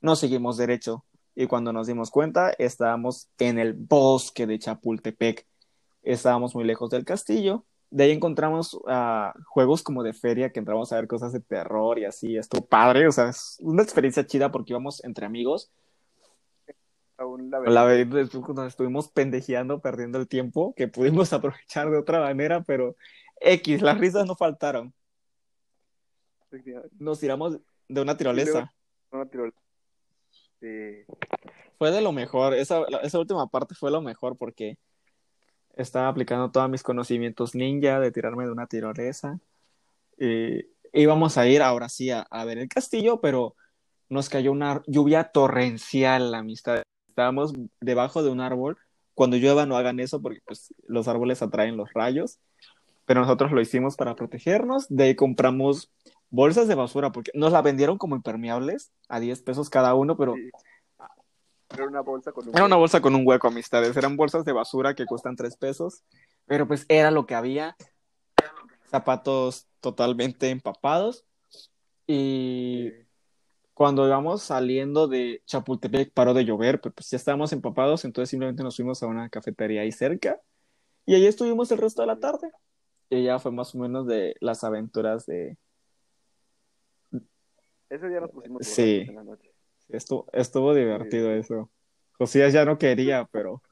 [0.00, 1.04] nos seguimos derecho.
[1.40, 5.46] Y cuando nos dimos cuenta, estábamos en el bosque de Chapultepec.
[6.02, 7.64] Estábamos muy lejos del castillo.
[7.90, 12.00] De ahí encontramos uh, juegos como de feria que entramos a ver cosas de terror
[12.00, 12.36] y así.
[12.36, 15.70] Estuvo padre, o sea, es una experiencia chida porque íbamos entre amigos
[17.16, 18.16] A un la laberinto.
[18.16, 22.96] verdad, nos estuvimos pendejeando, perdiendo el tiempo, que pudimos aprovechar de otra manera, pero
[23.40, 24.92] X, las risas no faltaron.
[26.98, 28.74] Nos tiramos de una tirolesa.
[29.12, 29.67] Una tirolesa.
[30.60, 31.04] Sí.
[31.78, 34.78] Fue de lo mejor, esa, esa última parte fue lo mejor porque
[35.76, 39.38] estaba aplicando todos mis conocimientos ninja de tirarme de una tirolesa.
[40.18, 43.54] Y íbamos a ir ahora sí a, a ver el castillo, pero
[44.08, 46.82] nos cayó una lluvia torrencial, la amistad.
[47.08, 48.76] Estábamos debajo de un árbol.
[49.14, 52.38] Cuando llueva no hagan eso porque pues, los árboles atraen los rayos.
[53.04, 54.86] Pero nosotros lo hicimos para protegernos.
[54.88, 55.90] De ahí compramos
[56.30, 60.34] bolsas de basura porque nos la vendieron como impermeables a 10 pesos cada uno, pero
[60.34, 60.50] Sí.
[61.70, 62.56] Era una bolsa con un.
[62.56, 63.94] era una bolsa con un hueco, amistades.
[63.94, 66.02] Eran bolsas de basura que cuestan 3 pesos,
[66.46, 67.76] pero pues era lo que había.
[68.90, 71.26] Zapatos totalmente empapados.
[72.06, 73.06] Y Sí.
[73.74, 78.62] cuando íbamos saliendo de Chapultepec paró de llover, pues, pues ya estábamos empapados, entonces simplemente
[78.62, 80.40] nos fuimos a una cafetería ahí cerca
[81.04, 82.50] y ahí estuvimos el resto de la tarde.
[83.10, 85.56] Y ya fue más o menos de las aventuras de...
[87.90, 89.04] Ese día nos pusimos Sí.
[89.08, 89.52] en la noche.
[89.88, 91.70] Estuvo, estuvo divertido eso.
[92.12, 93.62] Josías ya no quería, pero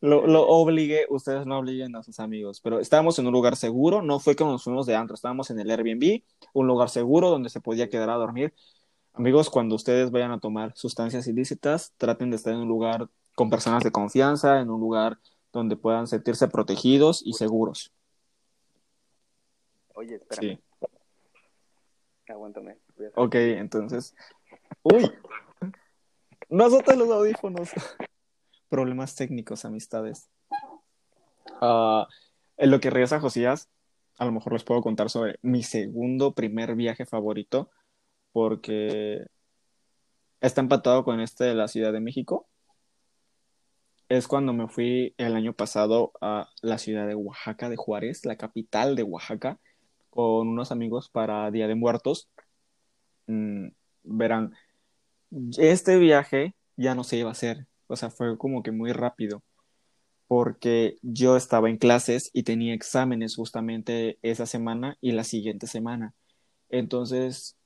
[0.00, 4.02] lo, lo obligué, ustedes no obliguen a sus amigos, pero estábamos en un lugar seguro,
[4.02, 6.22] no fue que nos fuimos de antro, estábamos en el Airbnb,
[6.52, 8.54] un lugar seguro donde se podía quedar a dormir.
[9.14, 13.50] Amigos, cuando ustedes vayan a tomar sustancias ilícitas, traten de estar en un lugar con
[13.50, 15.18] personas de confianza, en un lugar
[15.52, 17.90] donde puedan sentirse protegidos y seguros.
[19.94, 20.56] Oye, espérame.
[20.56, 20.62] Sí.
[22.28, 22.78] Aguántame.
[23.14, 24.14] Ok, entonces.
[24.82, 25.10] Uy,
[26.48, 27.70] no azotes los audífonos.
[28.68, 30.30] Problemas técnicos, amistades.
[31.60, 32.06] Ah,
[32.56, 33.68] en lo que regresa Josías,
[34.18, 37.70] a lo mejor les puedo contar sobre mi segundo primer viaje favorito,
[38.32, 39.26] porque
[40.40, 42.48] está empatado con este de la Ciudad de México.
[44.08, 48.36] Es cuando me fui el año pasado a la ciudad de Oaxaca, de Juárez, la
[48.36, 49.58] capital de Oaxaca,
[50.16, 52.30] con unos amigos para Día de Muertos.
[53.26, 53.68] Mm,
[54.02, 54.54] verán,
[55.58, 59.42] este viaje ya no se iba a hacer, o sea, fue como que muy rápido,
[60.26, 66.14] porque yo estaba en clases y tenía exámenes justamente esa semana y la siguiente semana.
[66.70, 67.56] Entonces,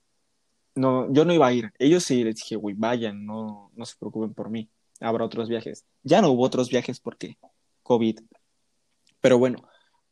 [0.74, 1.72] no, yo no iba a ir.
[1.78, 4.68] Ellos sí les dije, güey, vayan, no, no se preocupen por mí.
[4.98, 5.86] Habrá otros viajes.
[6.02, 7.38] Ya no hubo otros viajes porque
[7.84, 8.20] COVID.
[9.20, 9.62] Pero bueno,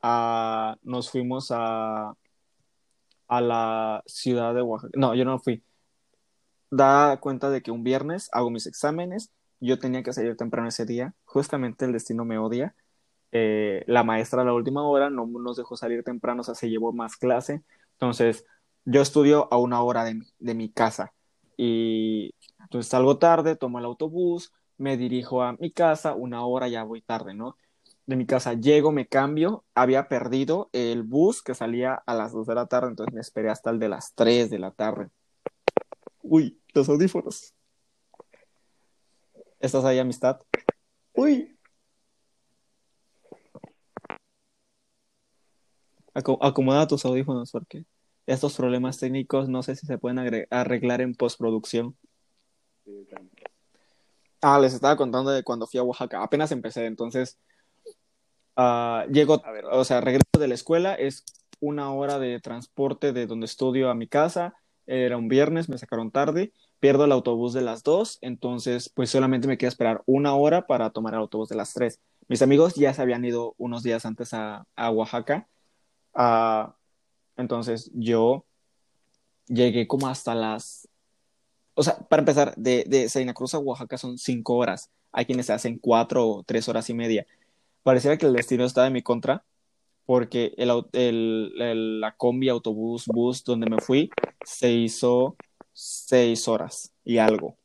[0.03, 2.15] ah, nos fuimos a,
[3.29, 4.93] a la ciudad de Oaxaca.
[4.99, 5.63] No, yo no fui.
[6.71, 9.31] Da cuenta de que un viernes hago mis exámenes.
[9.61, 11.15] Yo tenía que salir temprano ese día.
[11.25, 12.75] Justamente el destino me odia.
[13.33, 16.71] Eh, la maestra a la última hora no nos dejó salir temprano, o sea, se
[16.71, 17.63] llevó más clase.
[17.93, 18.47] Entonces,
[18.85, 21.13] yo estudio a una hora de mi, de mi casa.
[21.57, 26.85] Y entonces salgo tarde, tomo el autobús, me dirijo a mi casa, una hora ya
[26.85, 27.57] voy tarde, ¿no?
[28.09, 32.47] De mi casa llego, me cambio, había perdido el bus que salía a las 2
[32.47, 35.11] de la tarde, entonces me esperé hasta el de las 3 de la tarde.
[36.23, 37.53] Uy, los audífonos.
[39.61, 40.41] ¿Estás ahí, amistad?
[41.13, 41.55] Uy.
[46.15, 47.85] Aco- acomoda tus audífonos porque
[48.25, 51.95] estos problemas técnicos no sé si se pueden arreglar en postproducción.
[52.87, 53.07] Sí.
[54.41, 56.23] Ah, les estaba contando de cuando fui a Oaxaca.
[56.23, 57.39] Apenas empecé, entonces
[58.59, 59.43] ah, llego,
[59.73, 61.25] o sea, regreso de la escuela, es
[61.61, 64.55] una hora de transporte de donde estudio a mi casa.
[64.87, 69.49] Era un viernes, me sacaron tarde, pierdo el autobús de las dos, entonces pues solamente
[69.49, 72.01] me queda esperar una hora para tomar el autobús de las tres.
[72.29, 75.49] Mis amigos ya se habían ido unos días antes a, a Oaxaca,
[76.15, 76.75] Ah,
[77.37, 78.45] entonces yo
[79.47, 80.89] llegué como hasta las
[81.75, 84.91] o sea, para empezar, de, de Cruz a Oaxaca son cinco horas.
[85.13, 87.25] Hay quienes se hacen cuatro o tres horas y media.
[87.89, 89.47] Pareciera que el destino estaba en mi contra,
[90.05, 94.11] porque el, au- el- el- la combi, autobús, bus donde me fui
[94.45, 95.37] se hizo
[95.73, 97.57] seis horas y algo.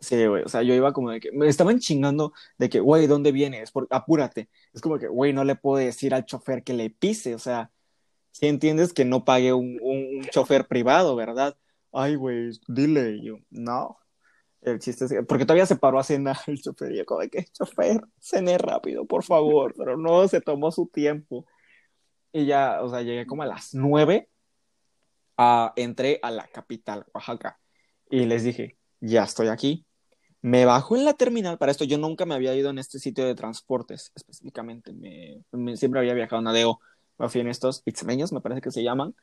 [0.00, 0.42] Sí, güey.
[0.42, 3.70] O sea, yo iba como de que me estaban chingando de que, güey, ¿dónde vienes?
[3.70, 4.50] Por, apúrate.
[4.74, 7.34] Es como que, güey, no le puedo decir al chofer que le pise.
[7.34, 7.70] O sea,
[8.32, 11.56] si entiendes que no pague un, un- un chofer privado, ¿verdad?
[11.90, 13.12] Ay, güey, dile.
[13.12, 13.96] Y yo, no.
[14.66, 17.20] El chiste es que, porque todavía se paró a cenar el chofer y yo como
[17.30, 21.46] que, chofer, cené rápido, por favor, pero no, se tomó su tiempo.
[22.32, 24.30] Y ya, o sea, llegué como a las nueve,
[25.36, 27.58] ah, entré a la capital, Oaxaca,
[28.10, 29.86] y les dije, ya estoy aquí.
[30.42, 33.26] Me bajo en la terminal, para esto yo nunca me había ido en este sitio
[33.26, 36.80] de transportes, específicamente, me, me- siempre había viajado en ADEO,
[37.18, 39.14] me fui en estos Itzmeños, me parece que se llaman.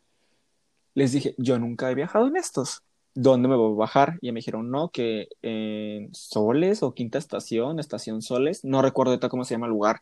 [0.95, 2.83] Les dije, yo nunca he viajado en estos.
[3.15, 4.17] ¿Dónde me voy a bajar?
[4.21, 9.29] Y me dijeron, no, que en Soles o Quinta Estación, Estación Soles, no recuerdo ahorita
[9.29, 10.01] cómo se llama el lugar.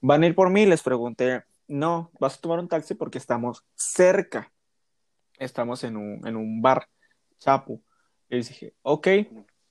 [0.00, 0.64] ¿Van a ir por mí?
[0.64, 4.52] Les pregunté, no, vas a tomar un taxi porque estamos cerca.
[5.38, 6.88] Estamos en un, en un bar,
[7.38, 7.82] Chapu.
[8.30, 9.08] Y dije, ok,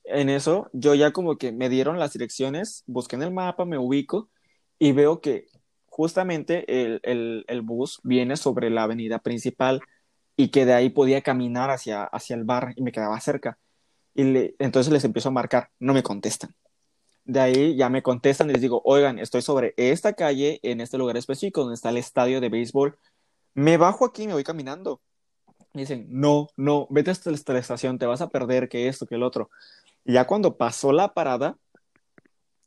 [0.04, 3.78] en eso yo ya como que me dieron las direcciones, busqué en el mapa, me
[3.78, 4.30] ubico
[4.80, 5.48] y veo que
[5.88, 9.82] justamente el, el, el bus viene sobre la avenida principal
[10.38, 13.58] y que de ahí podía caminar hacia, hacia el bar y me quedaba cerca.
[14.14, 16.56] Y entonces les empiezo a marcar, no me contestan.
[17.26, 20.98] De ahí ya me contestan y les digo, oigan, estoy sobre esta calle, en este
[20.98, 22.98] lugar específico, donde está el estadio de béisbol.
[23.56, 25.02] Me bajo aquí me voy caminando.
[25.74, 29.16] Me dicen, no, no, vete hasta la estación, te vas a perder, que esto, que
[29.16, 29.50] el otro.
[30.06, 31.58] Y ya cuando pasó la parada,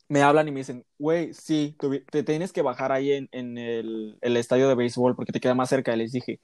[0.09, 1.77] me hablan y me dicen, güey, sí,
[2.11, 5.55] te tienes que bajar ahí en, en el, el estadio de béisbol porque te queda
[5.55, 5.95] más cerca.
[5.95, 6.41] Y les dije,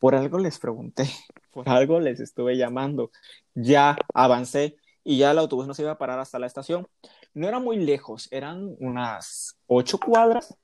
[0.00, 1.04] por algo les pregunté,
[1.52, 3.12] por algo les estuve llamando.
[3.54, 6.88] Ya avancé y ya el autobús no se iba a parar hasta la estación.
[7.34, 10.56] No era muy lejos, eran unas ocho cuadras.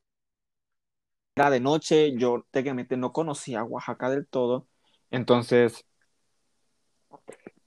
[1.37, 4.66] Era de noche, yo técnicamente no conocía Oaxaca del todo.
[5.11, 5.84] Entonces,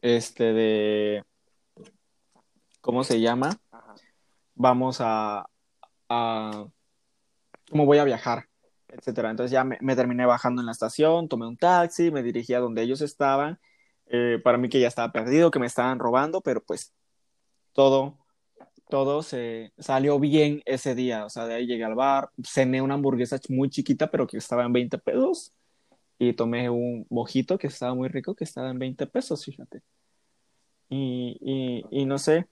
[0.02, 1.24] este de,
[2.82, 3.52] ¿cómo se llama?
[4.56, 5.48] Vamos a,
[6.10, 6.66] a
[7.70, 8.49] cómo voy a viajar,
[8.92, 9.32] etcétera.
[9.32, 12.82] Entonces ya me, terminé bajando en la estación, tomé un taxi, me dirigí a donde
[12.84, 13.60] ellos estaban.
[14.08, 16.94] Eh, para mí que ya estaba perdido, que me estaban robando, pero pues
[17.74, 18.18] todo,
[18.90, 21.26] todo se salió bien ese día.
[21.26, 24.66] O sea, de ahí llegué al bar, cené una hamburguesa muy chiquita, pero que estaba
[24.66, 25.54] en 20 pesos.
[26.20, 29.82] Y tomé un mojito que estaba muy rico, que estaba en 20 pesos, fíjate.
[30.90, 32.48] Y, y, y no sé,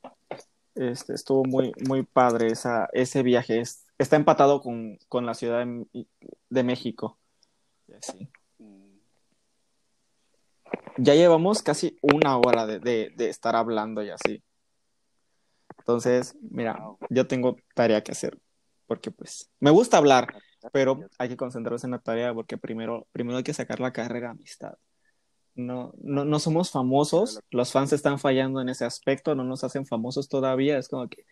[0.76, 3.60] este, estuvo muy, muy padre esa, ese viaje.
[3.62, 6.08] Es- está empatado con, con la Ciudad de,
[6.50, 7.20] de México.
[7.88, 8.30] Y así.
[8.60, 8.98] Mm,
[10.98, 14.44] Ya llevamos casi una hora de, de, de estar hablando y así.
[15.80, 16.80] Entonces, mira,
[17.10, 18.38] yo tengo tarea que hacer,
[18.88, 20.28] porque pues me gusta hablar,
[20.74, 24.28] pero hay que concentrarse en la tarea porque primero, primero hay que sacar la carrera
[24.28, 24.74] de amistad.
[25.56, 29.86] No, no, no somos famosos, los fans están fallando en ese aspecto, no nos hacen
[29.86, 31.26] famosos todavía, es como que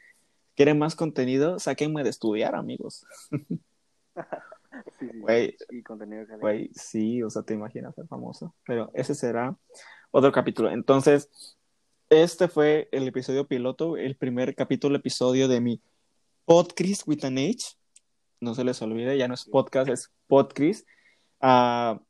[0.56, 3.06] quieren más contenido, sáquenme de estudiar, amigos.
[5.00, 8.54] Sí, sí, Güey, y contenido que Güey, sí, o sea, te imaginas ser famoso.
[8.68, 9.56] Pero ese será
[10.12, 10.70] otro capítulo.
[10.70, 11.30] Entonces,
[12.10, 15.82] este fue el episodio piloto, el primer capítulo, episodio de mi
[16.44, 17.78] Podcast with an H.
[18.42, 20.86] No se les olvide, ya no es podcast, es Podcast.
[21.40, 22.02] Ah,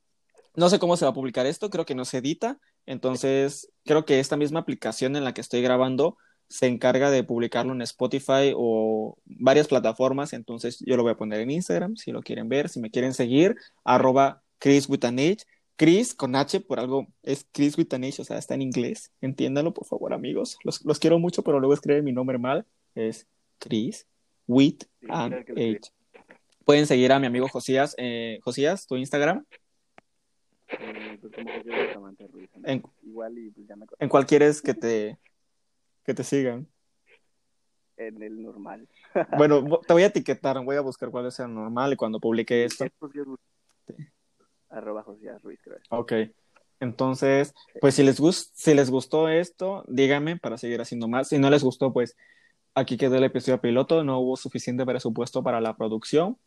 [0.55, 2.59] no sé cómo se va a publicar esto, creo que no se edita.
[2.85, 6.17] Entonces, creo que esta misma aplicación en la que estoy grabando
[6.47, 10.33] se encarga de publicarlo en Spotify o varias plataformas.
[10.33, 13.13] Entonces, yo lo voy a poner en Instagram si lo quieren ver, si me quieren
[13.13, 15.37] seguir, arroba Chris with an H.
[15.77, 19.11] Chris con H por algo es Chris with an H, o sea, está en inglés.
[19.21, 20.57] Entiéndanlo, por favor, amigos.
[20.63, 22.65] Los, los quiero mucho, pero luego escriben mi nombre mal.
[22.95, 23.27] Es
[23.59, 24.07] Chris
[24.47, 25.33] with Sí, an.
[25.33, 25.91] H.
[26.63, 27.93] Pueden seguir a mi amigo Josías.
[27.97, 29.43] Eh, Josías, tu Instagram.
[30.67, 32.49] Eh, pues como José Bustamante Ruiz.
[32.55, 32.67] ¿no?
[32.69, 35.17] En- Igual y pues ya me ¿En cuál quieres que te,
[36.05, 36.67] que te sigan?
[37.97, 38.87] en el normal.
[39.37, 42.65] Bueno, te voy a etiquetar, voy a buscar cuál es el normal y cuando publique
[42.65, 42.85] esto.
[42.99, 44.11] Bustamante.
[44.69, 45.77] Arroba Josías Ruiz, creo.
[45.89, 46.11] Ok.
[46.81, 51.29] Entonces, pues si les, gus- si les gustó esto, díganme para seguir haciendo más.
[51.29, 52.17] Si no les gustó, pues
[52.73, 54.03] aquí quedó el episodio piloto.
[54.03, 56.37] No hubo suficiente presupuesto para la producción.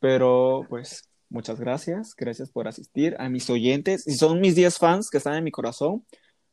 [0.00, 2.16] Pero pues muchas gracias.
[2.16, 3.14] Gracias por asistir.
[3.20, 6.04] A mis oyentes, si son mis 10 fans que están en mi corazón,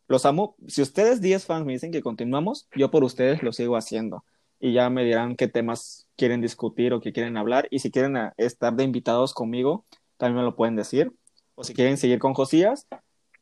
[0.08, 0.56] los amo.
[0.68, 4.24] Si ustedes 10 fans me dicen que continuamos, yo por ustedes lo sigo haciendo.
[4.60, 7.68] Y ya me dirán qué temas quieren discutir o qué quieren hablar.
[7.72, 9.86] Y si quieren ah, estar de invitados conmigo,
[10.18, 11.12] también me lo pueden decir.
[11.56, 12.88] O si quieren seguir con Josías,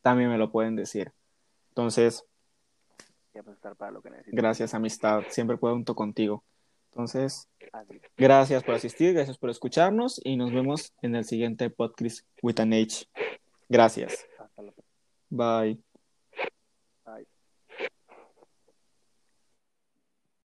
[0.01, 1.11] también me lo pueden decir.
[1.69, 2.25] Entonces,
[3.77, 4.35] para lo que necesito.
[4.35, 5.23] gracias, amistad.
[5.29, 6.43] Siempre cuento contigo.
[6.91, 7.49] Entonces,
[8.15, 12.73] gracias por asistir, gracias por escucharnos y nos vemos en el siguiente podcast with an
[12.73, 13.07] H.
[13.67, 14.27] Gracias.
[15.29, 15.92] Bye.